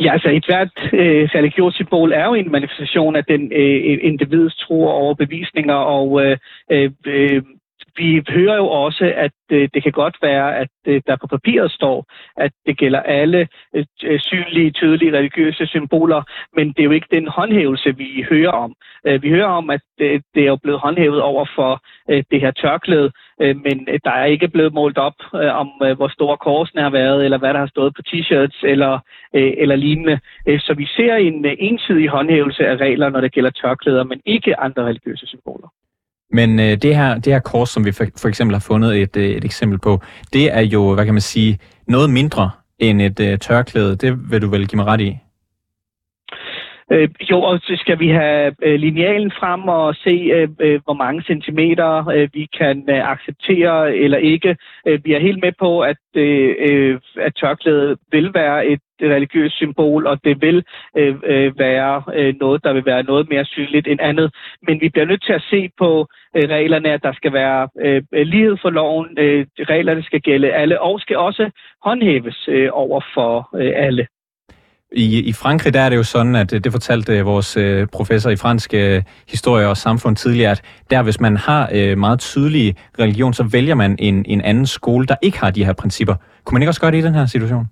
Ja, 0.00 0.12
altså 0.12 0.28
et 0.28 0.44
hvert 0.46 0.72
øh, 0.92 1.28
religiøst 1.34 1.74
symbol 1.74 2.12
er 2.12 2.24
jo 2.24 2.34
en 2.34 2.52
manifestation 2.52 3.16
af 3.16 3.24
den 3.24 3.52
øh, 3.52 3.98
individs 4.02 4.56
tro 4.56 4.86
og 4.86 4.94
overbevisninger, 4.94 5.74
og 5.74 6.22
øh, 6.24 6.36
øh, 7.06 7.42
vi 8.00 8.22
hører 8.28 8.56
jo 8.56 8.66
også, 8.84 9.12
at 9.16 9.36
øh, 9.52 9.68
det 9.74 9.82
kan 9.82 9.92
godt 9.92 10.16
være, 10.22 10.56
at 10.56 10.72
øh, 10.86 11.02
der 11.06 11.16
på 11.16 11.26
papiret 11.26 11.70
står, 11.70 11.98
at 12.36 12.52
det 12.66 12.78
gælder 12.78 13.00
alle 13.00 13.48
øh, 13.74 14.20
synlige, 14.20 14.70
tydelige 14.70 15.16
religiøse 15.18 15.66
symboler, 15.66 16.22
men 16.56 16.68
det 16.68 16.80
er 16.80 16.84
jo 16.84 16.90
ikke 16.90 17.16
den 17.16 17.28
håndhævelse, 17.28 17.96
vi 17.96 18.26
hører 18.30 18.50
om. 18.50 18.72
Øh, 19.06 19.22
vi 19.22 19.28
hører 19.30 19.52
om, 19.60 19.70
at 19.70 19.80
øh, 20.00 20.20
det 20.34 20.42
er 20.42 20.46
jo 20.46 20.56
blevet 20.56 20.80
håndhævet 20.80 21.22
over 21.22 21.44
for 21.54 21.72
øh, 22.10 22.22
det 22.30 22.40
her 22.40 22.50
tørklæde, 22.50 23.10
øh, 23.42 23.56
men 23.56 23.76
øh, 23.88 23.98
der 24.04 24.10
er 24.10 24.24
ikke 24.24 24.48
blevet 24.48 24.72
målt 24.74 24.98
op 24.98 25.18
øh, 25.34 25.54
om, 25.62 25.68
øh, 25.82 25.96
hvor 25.96 26.08
store 26.08 26.36
korsene 26.36 26.82
har 26.82 26.90
været, 26.90 27.24
eller 27.24 27.38
hvad 27.38 27.54
der 27.54 27.60
har 27.60 27.72
stået 27.74 27.94
på 27.94 28.02
t-shirts, 28.08 28.60
eller, 28.62 28.98
øh, 29.34 29.52
eller 29.58 29.76
lignende. 29.76 30.20
Øh, 30.48 30.60
så 30.60 30.74
vi 30.74 30.86
ser 30.96 31.14
en 31.14 31.46
øh, 31.46 31.56
ensidig 31.58 32.08
håndhævelse 32.08 32.66
af 32.66 32.76
regler, 32.76 33.08
når 33.08 33.20
det 33.20 33.32
gælder 33.32 33.50
tørklæder, 33.50 34.04
men 34.04 34.20
ikke 34.26 34.60
andre 34.60 34.82
religiøse 34.84 35.26
symboler. 35.26 35.68
Men 36.32 36.60
øh, 36.60 36.82
det, 36.82 36.96
her, 36.96 37.14
det 37.14 37.32
her 37.32 37.40
kors, 37.40 37.70
som 37.70 37.84
vi 37.84 37.92
for, 37.92 38.06
for 38.16 38.28
eksempel 38.28 38.54
har 38.54 38.60
fundet 38.60 39.02
et, 39.02 39.16
øh, 39.16 39.30
et 39.30 39.44
eksempel 39.44 39.78
på, 39.78 40.00
det 40.32 40.54
er 40.54 40.60
jo, 40.60 40.94
hvad 40.94 41.04
kan 41.04 41.14
man 41.14 41.20
sige, 41.20 41.58
noget 41.86 42.10
mindre 42.10 42.50
end 42.78 43.02
et 43.02 43.20
øh, 43.20 43.38
tørklæde. 43.38 43.96
Det 43.96 44.30
vil 44.30 44.42
du 44.42 44.48
vel 44.48 44.68
give 44.68 44.76
mig 44.76 44.86
ret 44.86 45.00
i? 45.00 45.18
Øh, 46.92 47.08
jo, 47.30 47.42
og 47.42 47.58
så 47.62 47.76
skal 47.76 47.98
vi 48.00 48.08
have 48.08 48.54
øh, 48.62 48.80
linealen 48.80 49.30
frem 49.30 49.68
og 49.68 49.94
se, 49.94 50.10
øh, 50.10 50.48
øh, 50.60 50.80
hvor 50.84 50.94
mange 50.94 51.22
centimeter 51.22 52.08
øh, 52.08 52.28
vi 52.32 52.48
kan 52.58 52.84
øh, 52.90 53.10
acceptere 53.12 53.96
eller 53.96 54.18
ikke. 54.18 54.56
Øh, 54.86 55.00
vi 55.04 55.12
er 55.14 55.20
helt 55.20 55.40
med 55.42 55.52
på, 55.58 55.80
at, 55.80 55.96
øh, 56.14 56.54
øh 56.58 57.00
at 57.20 57.34
tørklædet 57.40 57.98
vil 58.12 58.30
være 58.34 58.66
et 58.66 58.80
religiøst 59.02 59.56
symbol, 59.56 60.06
og 60.06 60.24
det 60.24 60.42
vil 60.42 60.64
øh, 60.96 61.16
øh, 61.24 61.58
være 61.58 62.02
øh, 62.14 62.34
noget, 62.40 62.64
der 62.64 62.72
vil 62.72 62.86
være 62.86 63.02
noget 63.02 63.30
mere 63.30 63.44
synligt 63.44 63.86
end 63.86 64.00
andet. 64.02 64.34
Men 64.66 64.80
vi 64.80 64.88
bliver 64.88 65.06
nødt 65.06 65.24
til 65.24 65.32
at 65.32 65.46
se 65.50 65.70
på 65.78 66.06
øh, 66.36 66.48
reglerne, 66.48 66.88
at 66.88 67.02
der 67.02 67.12
skal 67.12 67.32
være 67.32 67.68
øh, 67.80 68.02
lighed 68.12 68.56
for 68.62 68.70
loven. 68.70 69.18
Øh, 69.18 69.46
reglerne 69.60 70.02
skal 70.02 70.20
gælde 70.20 70.52
alle, 70.52 70.80
og 70.80 71.00
skal 71.00 71.16
også 71.16 71.50
håndhæves 71.84 72.48
øh, 72.48 72.68
over 72.72 73.00
for 73.14 73.48
øh, 73.54 73.72
alle. 73.76 74.06
I, 74.92 75.22
I 75.28 75.32
Frankrig 75.32 75.74
der 75.74 75.80
er 75.80 75.88
det 75.88 75.96
jo 75.96 76.02
sådan, 76.02 76.36
at 76.36 76.54
øh, 76.54 76.60
det 76.64 76.72
fortalte 76.72 77.18
øh, 77.18 77.26
vores 77.26 77.56
øh, 77.56 77.86
professor 77.92 78.30
i 78.30 78.36
fransk 78.36 78.74
øh, 78.74 79.02
historie 79.28 79.68
og 79.68 79.76
samfund 79.76 80.16
tidligere, 80.16 80.50
at 80.50 80.62
der 80.90 81.02
hvis 81.02 81.20
man 81.20 81.36
har 81.36 81.70
øh, 81.74 81.98
meget 81.98 82.20
tydelig 82.20 82.76
religion, 82.98 83.34
så 83.34 83.48
vælger 83.52 83.74
man 83.74 83.96
en, 83.98 84.24
en 84.28 84.40
anden 84.40 84.66
skole, 84.66 85.06
der 85.06 85.16
ikke 85.22 85.38
har 85.40 85.50
de 85.50 85.64
her 85.64 85.72
principper. 85.72 86.14
Kunne 86.44 86.54
man 86.54 86.62
ikke 86.62 86.70
også 86.70 86.80
gøre 86.80 86.90
det 86.90 86.98
i 86.98 87.06
den 87.06 87.14
her 87.14 87.26
situation? 87.26 87.66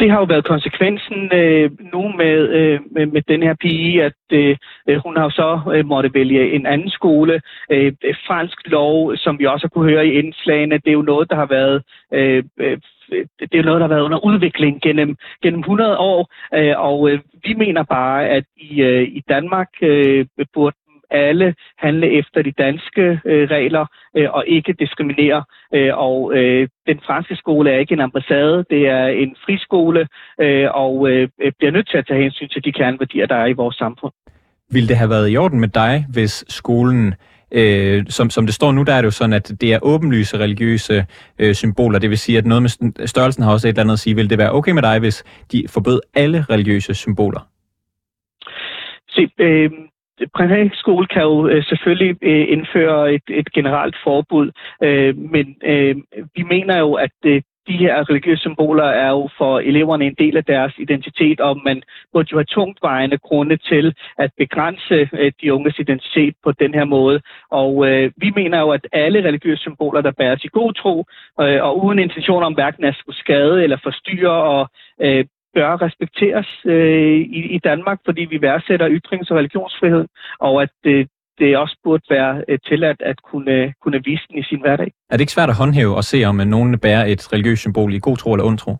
det 0.00 0.10
har 0.10 0.18
jo 0.18 0.24
været 0.24 0.44
konsekvensen 0.44 1.32
øh, 1.32 1.70
nu 1.92 2.02
med, 2.08 2.36
øh, 2.58 2.80
med, 2.90 3.06
med 3.06 3.22
den 3.28 3.42
her 3.42 3.54
pige, 3.54 4.04
at 4.04 4.12
øh, 4.32 4.56
hun 5.04 5.16
har 5.16 5.24
jo 5.24 5.30
så 5.30 5.60
øh, 5.74 5.86
måtte 5.86 6.14
vælge 6.14 6.52
en 6.52 6.66
anden 6.66 6.90
skole. 6.90 7.40
Øh, 7.70 7.92
fransk 8.26 8.58
lov, 8.66 9.16
som 9.16 9.38
vi 9.38 9.46
også 9.46 9.64
har 9.64 9.68
kunne 9.68 9.90
høre 9.90 10.06
i 10.06 10.18
indslagene, 10.18 10.74
det 10.74 10.88
er 10.88 10.98
jo 11.00 11.10
noget, 11.12 11.30
der 11.30 11.36
har 11.36 11.46
været 11.46 11.82
øh, 12.12 12.44
øh 12.60 12.78
Øh, 13.12 13.26
det 13.52 13.58
er 13.58 13.62
noget, 13.62 13.80
der 13.80 13.86
har 13.86 13.94
været 13.94 14.06
under 14.08 14.24
udvikling 14.24 14.82
gennem, 14.82 15.16
gennem 15.42 15.60
100 15.60 15.98
år, 15.98 16.32
øh, 16.54 16.74
og 16.76 17.10
øh, 17.10 17.18
vi 17.44 17.54
mener 17.54 17.82
bare, 17.82 18.28
at 18.28 18.44
i, 18.56 18.82
øh, 18.82 19.02
i 19.02 19.22
Danmark 19.28 19.68
øh, 19.82 20.26
burde 20.54 20.76
alle 21.10 21.54
handle 21.78 22.10
efter 22.10 22.42
de 22.42 22.52
danske 22.52 23.20
øh, 23.24 23.48
regler 23.50 23.86
øh, 24.16 24.28
og 24.30 24.44
ikke 24.46 24.72
diskriminere. 24.72 25.44
Øh, 25.74 25.98
og 25.98 26.32
øh, 26.34 26.68
den 26.86 27.00
franske 27.06 27.36
skole 27.36 27.70
er 27.70 27.78
ikke 27.78 27.92
en 27.92 28.00
ambassade, 28.00 28.64
det 28.70 28.88
er 28.88 29.06
en 29.06 29.36
friskole, 29.44 30.08
øh, 30.40 30.68
og 30.74 31.10
øh, 31.10 31.28
øh 31.40 31.52
bliver 31.58 31.72
nødt 31.72 31.88
til 31.88 31.98
at 31.98 32.06
tage 32.06 32.22
hensyn 32.22 32.48
til 32.48 32.64
de 32.64 32.72
kerneværdier, 32.72 33.26
der 33.26 33.36
er 33.36 33.46
i 33.46 33.52
vores 33.52 33.76
samfund. 33.76 34.12
Vil 34.72 34.88
det 34.88 34.96
have 34.96 35.10
været 35.10 35.32
i 35.32 35.36
orden 35.36 35.60
med 35.60 35.68
dig, 35.68 36.04
hvis 36.12 36.44
skolen 36.48 37.14
Øh, 37.52 38.04
som, 38.08 38.30
som 38.30 38.46
det 38.46 38.54
står 38.54 38.72
nu, 38.72 38.82
der 38.82 38.92
er 38.92 39.00
det 39.00 39.06
jo 39.06 39.10
sådan, 39.10 39.32
at 39.32 39.52
det 39.60 39.72
er 39.72 39.78
åbenlyse 39.82 40.38
religiøse 40.38 41.06
øh, 41.38 41.54
symboler. 41.54 41.98
Det 41.98 42.10
vil 42.10 42.18
sige, 42.18 42.38
at 42.38 42.46
noget 42.46 42.62
med 42.62 43.06
størrelsen 43.06 43.44
har 43.44 43.52
også 43.52 43.68
et 43.68 43.72
eller 43.72 43.82
andet 43.82 43.92
at 43.92 43.98
sige. 43.98 44.16
Vil 44.16 44.30
det 44.30 44.38
være 44.38 44.52
okay 44.52 44.72
med 44.72 44.82
dig, 44.82 44.98
hvis 44.98 45.24
de 45.52 45.64
forbød 45.68 46.00
alle 46.14 46.44
religiøse 46.50 46.94
symboler? 46.94 47.40
Se, 49.08 49.28
øh, 49.38 49.70
privatskole 50.34 51.06
kan 51.06 51.22
jo 51.22 51.48
øh, 51.48 51.64
selvfølgelig 51.64 52.16
øh, 52.22 52.46
indføre 52.48 53.14
et, 53.14 53.22
et 53.28 53.52
generelt 53.52 53.96
forbud, 54.04 54.50
øh, 54.82 55.16
men 55.16 55.56
øh, 55.64 55.96
vi 56.36 56.42
mener 56.42 56.78
jo, 56.78 56.94
at 56.94 57.16
øh, 57.24 57.42
de 57.68 57.76
her 57.76 58.10
religiøse 58.10 58.42
symboler 58.42 58.84
er 58.84 59.08
jo 59.08 59.28
for 59.38 59.58
eleverne 59.58 60.04
en 60.04 60.14
del 60.18 60.36
af 60.36 60.44
deres 60.44 60.74
identitet, 60.78 61.40
og 61.40 61.60
man 61.64 61.82
burde 62.12 62.28
jo 62.32 62.36
have 62.36 62.44
tungtvejende 62.44 63.18
grunde 63.18 63.56
til 63.56 63.94
at 64.18 64.30
begrænse 64.38 65.08
øh, 65.12 65.32
de 65.42 65.54
unges 65.54 65.78
identitet 65.78 66.34
på 66.44 66.52
den 66.52 66.74
her 66.74 66.84
måde. 66.84 67.20
Og 67.50 67.88
øh, 67.88 68.12
vi 68.16 68.32
mener 68.36 68.60
jo, 68.60 68.70
at 68.70 68.86
alle 68.92 69.24
religiøse 69.28 69.62
symboler, 69.62 70.00
der 70.00 70.10
bæres 70.10 70.44
i 70.44 70.48
god 70.52 70.72
tro, 70.72 71.04
øh, 71.40 71.62
og 71.62 71.84
uden 71.84 71.98
intention 71.98 72.42
om 72.42 72.54
hverken 72.54 72.84
at 72.84 72.94
skulle 72.94 73.18
skade 73.18 73.62
eller 73.62 73.76
forstyrre 73.82 74.42
og 74.42 74.70
øh, 75.00 75.24
bør 75.54 75.82
respekteres 75.82 76.48
øh, 76.64 77.16
i, 77.38 77.40
i 77.56 77.58
Danmark, 77.58 77.98
fordi 78.04 78.24
vi 78.24 78.42
værdsætter 78.42 78.88
ytrings- 78.88 79.30
og 79.30 79.36
religionsfrihed, 79.36 80.06
og 80.40 80.62
at 80.62 80.76
øh, 80.86 81.06
det 81.38 81.56
også 81.56 81.76
burde 81.84 82.02
være 82.10 82.44
øh, 82.48 82.58
tilladt 82.68 83.02
at 83.10 83.16
kunne, 83.30 83.52
øh, 83.52 83.72
kunne 83.82 84.00
vise 84.04 84.24
den 84.28 84.38
i 84.38 84.42
sin 84.42 84.60
hverdag. 84.60 84.92
Er 85.10 85.16
det 85.16 85.20
ikke 85.20 85.32
svært 85.32 85.48
at 85.48 85.56
håndhæve 85.56 85.96
og 85.96 86.04
se, 86.04 86.24
om 86.24 86.40
øh, 86.40 86.46
nogen 86.46 86.78
bærer 86.78 87.04
et 87.04 87.32
religiøst 87.32 87.60
symbol 87.60 87.94
i 87.94 87.98
god 87.98 88.16
tro 88.16 88.32
eller 88.32 88.44
ond 88.44 88.58
tro? 88.58 88.76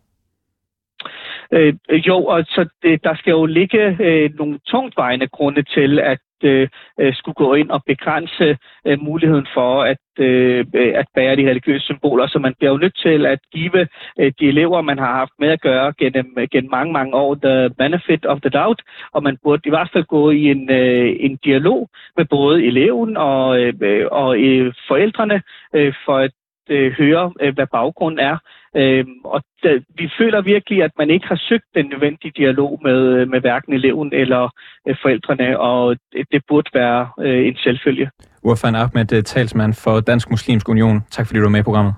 Øh, 1.53 1.73
jo, 2.07 2.25
og 2.25 2.43
så 2.47 2.69
det, 2.83 3.03
der 3.03 3.15
skal 3.15 3.31
jo 3.31 3.45
ligge 3.45 3.97
øh, 3.99 4.29
nogle 4.39 4.59
tungtvejende 4.67 5.27
grunde 5.27 5.63
til, 5.63 5.99
at 5.99 6.19
øh, 6.43 6.67
øh, 6.99 7.13
skulle 7.13 7.35
gå 7.35 7.53
ind 7.53 7.69
og 7.69 7.83
begrænse 7.85 8.57
øh, 8.87 8.99
muligheden 9.01 9.47
for 9.53 9.83
at, 9.83 9.97
øh, 10.19 10.65
at 10.73 11.05
bære 11.15 11.35
de 11.35 11.49
religiøse 11.49 11.85
symboler. 11.85 12.27
Så 12.27 12.39
man 12.39 12.53
bliver 12.57 12.71
jo 12.71 12.77
nødt 12.77 12.97
til 12.97 13.25
at 13.25 13.39
give 13.53 13.87
øh, 14.19 14.31
de 14.39 14.47
elever, 14.47 14.81
man 14.81 14.99
har 14.99 15.13
haft 15.13 15.31
med 15.39 15.49
at 15.49 15.61
gøre 15.61 15.93
gennem, 15.99 16.35
gennem 16.51 16.71
mange, 16.71 16.93
mange 16.93 17.13
år, 17.15 17.35
the 17.35 17.69
benefit 17.77 18.25
of 18.25 18.41
the 18.41 18.49
doubt, 18.49 18.81
og 19.13 19.23
man 19.23 19.37
burde 19.43 19.61
i 19.65 19.69
hvert 19.69 19.89
fald 19.93 20.03
gå 20.03 20.29
i 20.31 20.43
en, 20.43 20.71
øh, 20.71 21.15
en 21.19 21.37
dialog 21.45 21.89
med 22.17 22.25
både 22.25 22.65
eleven 22.65 23.17
og, 23.17 23.59
øh, 23.59 24.07
og 24.11 24.39
øh, 24.39 24.73
forældrene 24.87 25.41
øh, 25.73 25.93
for 26.05 26.17
at 26.17 26.31
øh, 26.71 26.91
høre, 26.91 27.33
øh, 27.41 27.53
hvad 27.53 27.67
baggrunden 27.67 28.19
er. 28.19 28.37
Øh, 28.75 29.05
og 29.23 29.43
da, 29.63 29.69
vi 29.99 30.09
føler 30.17 30.41
virkelig, 30.41 30.83
at 30.83 30.91
man 30.97 31.09
ikke 31.09 31.27
har 31.27 31.39
søgt 31.49 31.65
den 31.75 31.85
nødvendige 31.85 32.33
dialog 32.37 32.79
med, 32.83 33.25
med 33.25 33.39
hverken 33.39 33.73
eleven 33.73 34.13
eller 34.13 34.49
øh, 34.87 34.95
forældrene, 35.01 35.59
og 35.59 35.97
det, 36.13 36.25
det 36.31 36.41
burde 36.47 36.69
være 36.73 37.09
øh, 37.19 37.47
en 37.47 37.55
selvfølge. 37.55 38.09
Urfan 38.43 38.75
Ahmed, 38.75 39.13
øh, 39.13 39.23
talsmand 39.23 39.73
for 39.83 39.99
Dansk 39.99 40.29
Muslimsk 40.29 40.69
Union. 40.69 41.01
Tak 41.11 41.27
fordi 41.27 41.37
du 41.37 41.43
var 41.43 41.49
med 41.49 41.59
i 41.59 41.63
programmet. 41.63 41.93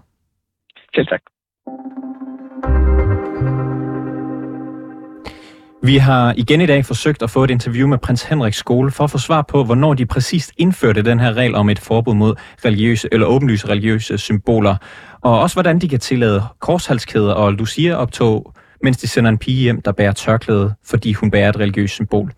Selv 0.96 1.08
tak. 1.08 1.33
Vi 5.86 5.98
har 5.98 6.34
igen 6.38 6.62
i 6.62 6.66
dag 6.66 6.86
forsøgt 6.86 7.24
at 7.24 7.30
få 7.30 7.44
et 7.44 7.50
interview 7.50 7.88
med 7.88 7.98
prins 7.98 8.24
Henriks 8.24 8.58
skole 8.58 8.92
for 8.92 9.04
at 9.04 9.12
få 9.12 9.18
svar 9.18 9.42
på, 9.42 9.64
hvornår 9.64 9.94
de 9.94 10.06
præcist 10.06 10.52
indførte 10.58 11.02
den 11.02 11.20
her 11.20 11.34
regel 11.34 11.56
om 11.56 11.70
et 11.70 11.80
forbud 11.80 12.16
mod 12.16 12.36
religiøse 12.66 13.10
eller 13.12 13.28
åbenlyse 13.28 13.70
religiøse 13.70 14.18
symboler, 14.18 14.76
og 15.22 15.40
også 15.40 15.56
hvordan 15.56 15.80
de 15.80 15.90
kan 15.90 16.00
tillade 16.00 16.44
korshalskæder 16.60 17.34
og 17.34 17.54
Lucia-optog, 17.54 18.54
mens 18.84 18.98
de 18.98 19.08
sender 19.08 19.30
en 19.30 19.38
pige 19.38 19.62
hjem, 19.62 19.82
der 19.82 19.92
bærer 19.92 20.12
tørklæde, 20.12 20.74
fordi 20.86 21.14
hun 21.14 21.32
bærer 21.32 21.50
et 21.50 21.60
religiøst 21.60 21.94
symbol. 21.94 22.32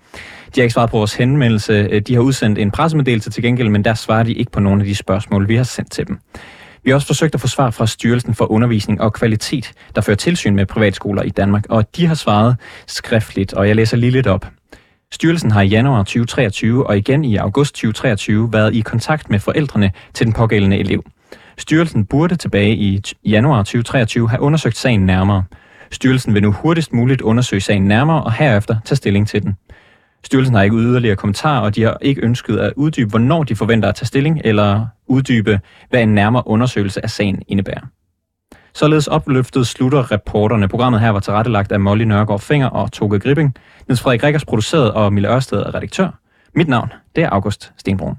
De 0.55 0.61
har 0.61 0.63
ikke 0.63 0.73
svaret 0.73 0.89
på 0.89 0.97
vores 0.97 1.13
henvendelse. 1.13 1.99
De 1.99 2.13
har 2.13 2.21
udsendt 2.21 2.59
en 2.59 2.71
pressemeddelelse 2.71 3.29
til 3.29 3.43
gengæld, 3.43 3.69
men 3.69 3.85
der 3.85 3.93
svarer 3.93 4.23
de 4.23 4.33
ikke 4.33 4.51
på 4.51 4.59
nogle 4.59 4.81
af 4.81 4.87
de 4.87 4.95
spørgsmål, 4.95 5.47
vi 5.47 5.55
har 5.55 5.63
sendt 5.63 5.91
til 5.91 6.07
dem. 6.07 6.19
Vi 6.85 6.91
har 6.91 6.95
også 6.95 7.07
forsøgt 7.07 7.35
at 7.35 7.41
få 7.41 7.47
svar 7.47 7.69
fra 7.69 7.87
Styrelsen 7.87 8.35
for 8.35 8.51
Undervisning 8.51 9.01
og 9.01 9.13
Kvalitet, 9.13 9.71
der 9.95 10.01
fører 10.01 10.17
tilsyn 10.17 10.55
med 10.55 10.65
privatskoler 10.65 11.21
i 11.21 11.29
Danmark, 11.29 11.65
og 11.69 11.95
de 11.95 12.07
har 12.07 12.15
svaret 12.15 12.55
skriftligt, 12.87 13.53
og 13.53 13.67
jeg 13.67 13.75
læser 13.75 13.97
lige 13.97 14.11
lidt 14.11 14.27
op. 14.27 14.47
Styrelsen 15.11 15.51
har 15.51 15.61
i 15.61 15.67
januar 15.67 16.03
2023 16.03 16.87
og 16.87 16.97
igen 16.97 17.25
i 17.25 17.35
august 17.35 17.75
2023 17.75 18.53
været 18.53 18.75
i 18.75 18.81
kontakt 18.81 19.29
med 19.29 19.39
forældrene 19.39 19.91
til 20.13 20.25
den 20.25 20.33
pågældende 20.33 20.77
elev. 20.77 21.03
Styrelsen 21.57 22.05
burde 22.05 22.35
tilbage 22.35 22.75
i 22.75 23.01
januar 23.25 23.57
2023 23.57 24.29
have 24.29 24.41
undersøgt 24.41 24.77
sagen 24.77 25.05
nærmere. 25.05 25.43
Styrelsen 25.91 26.33
vil 26.33 26.41
nu 26.41 26.51
hurtigst 26.51 26.93
muligt 26.93 27.21
undersøge 27.21 27.61
sagen 27.61 27.87
nærmere 27.87 28.23
og 28.23 28.33
herefter 28.33 28.75
tage 28.85 28.95
stilling 28.95 29.27
til 29.27 29.43
den. 29.43 29.55
Styrelsen 30.25 30.55
har 30.55 30.63
ikke 30.63 30.75
yderligere 30.75 31.15
kommentarer, 31.15 31.59
og 31.61 31.75
de 31.75 31.83
har 31.83 31.97
ikke 32.01 32.21
ønsket 32.21 32.57
at 32.57 32.73
uddybe, 32.75 33.09
hvornår 33.09 33.43
de 33.43 33.55
forventer 33.55 33.89
at 33.89 33.95
tage 33.95 34.07
stilling, 34.07 34.41
eller 34.43 34.85
uddybe, 35.07 35.59
hvad 35.89 36.03
en 36.03 36.13
nærmere 36.15 36.47
undersøgelse 36.47 37.03
af 37.03 37.09
sagen 37.09 37.41
indebærer. 37.47 37.85
Således 38.73 39.07
opløftet 39.07 39.67
slutter 39.67 40.11
reporterne. 40.11 40.67
Programmet 40.67 41.01
her 41.01 41.09
var 41.09 41.19
tilrettelagt 41.19 41.71
af 41.71 41.79
Molly 41.79 42.03
Nørgaard 42.03 42.39
Finger 42.39 42.67
og 42.67 42.91
Toge 42.91 43.19
Gripping. 43.19 43.55
Niels 43.87 44.01
Frederik 44.01 44.23
Rikkers 44.23 44.45
produceret 44.45 44.91
og 44.91 45.13
Mille 45.13 45.29
Ørsted 45.29 45.59
er 45.59 45.75
redaktør. 45.75 46.19
Mit 46.55 46.67
navn, 46.67 46.93
det 47.15 47.23
er 47.23 47.29
August 47.29 47.73
Stenbrun. 47.77 48.15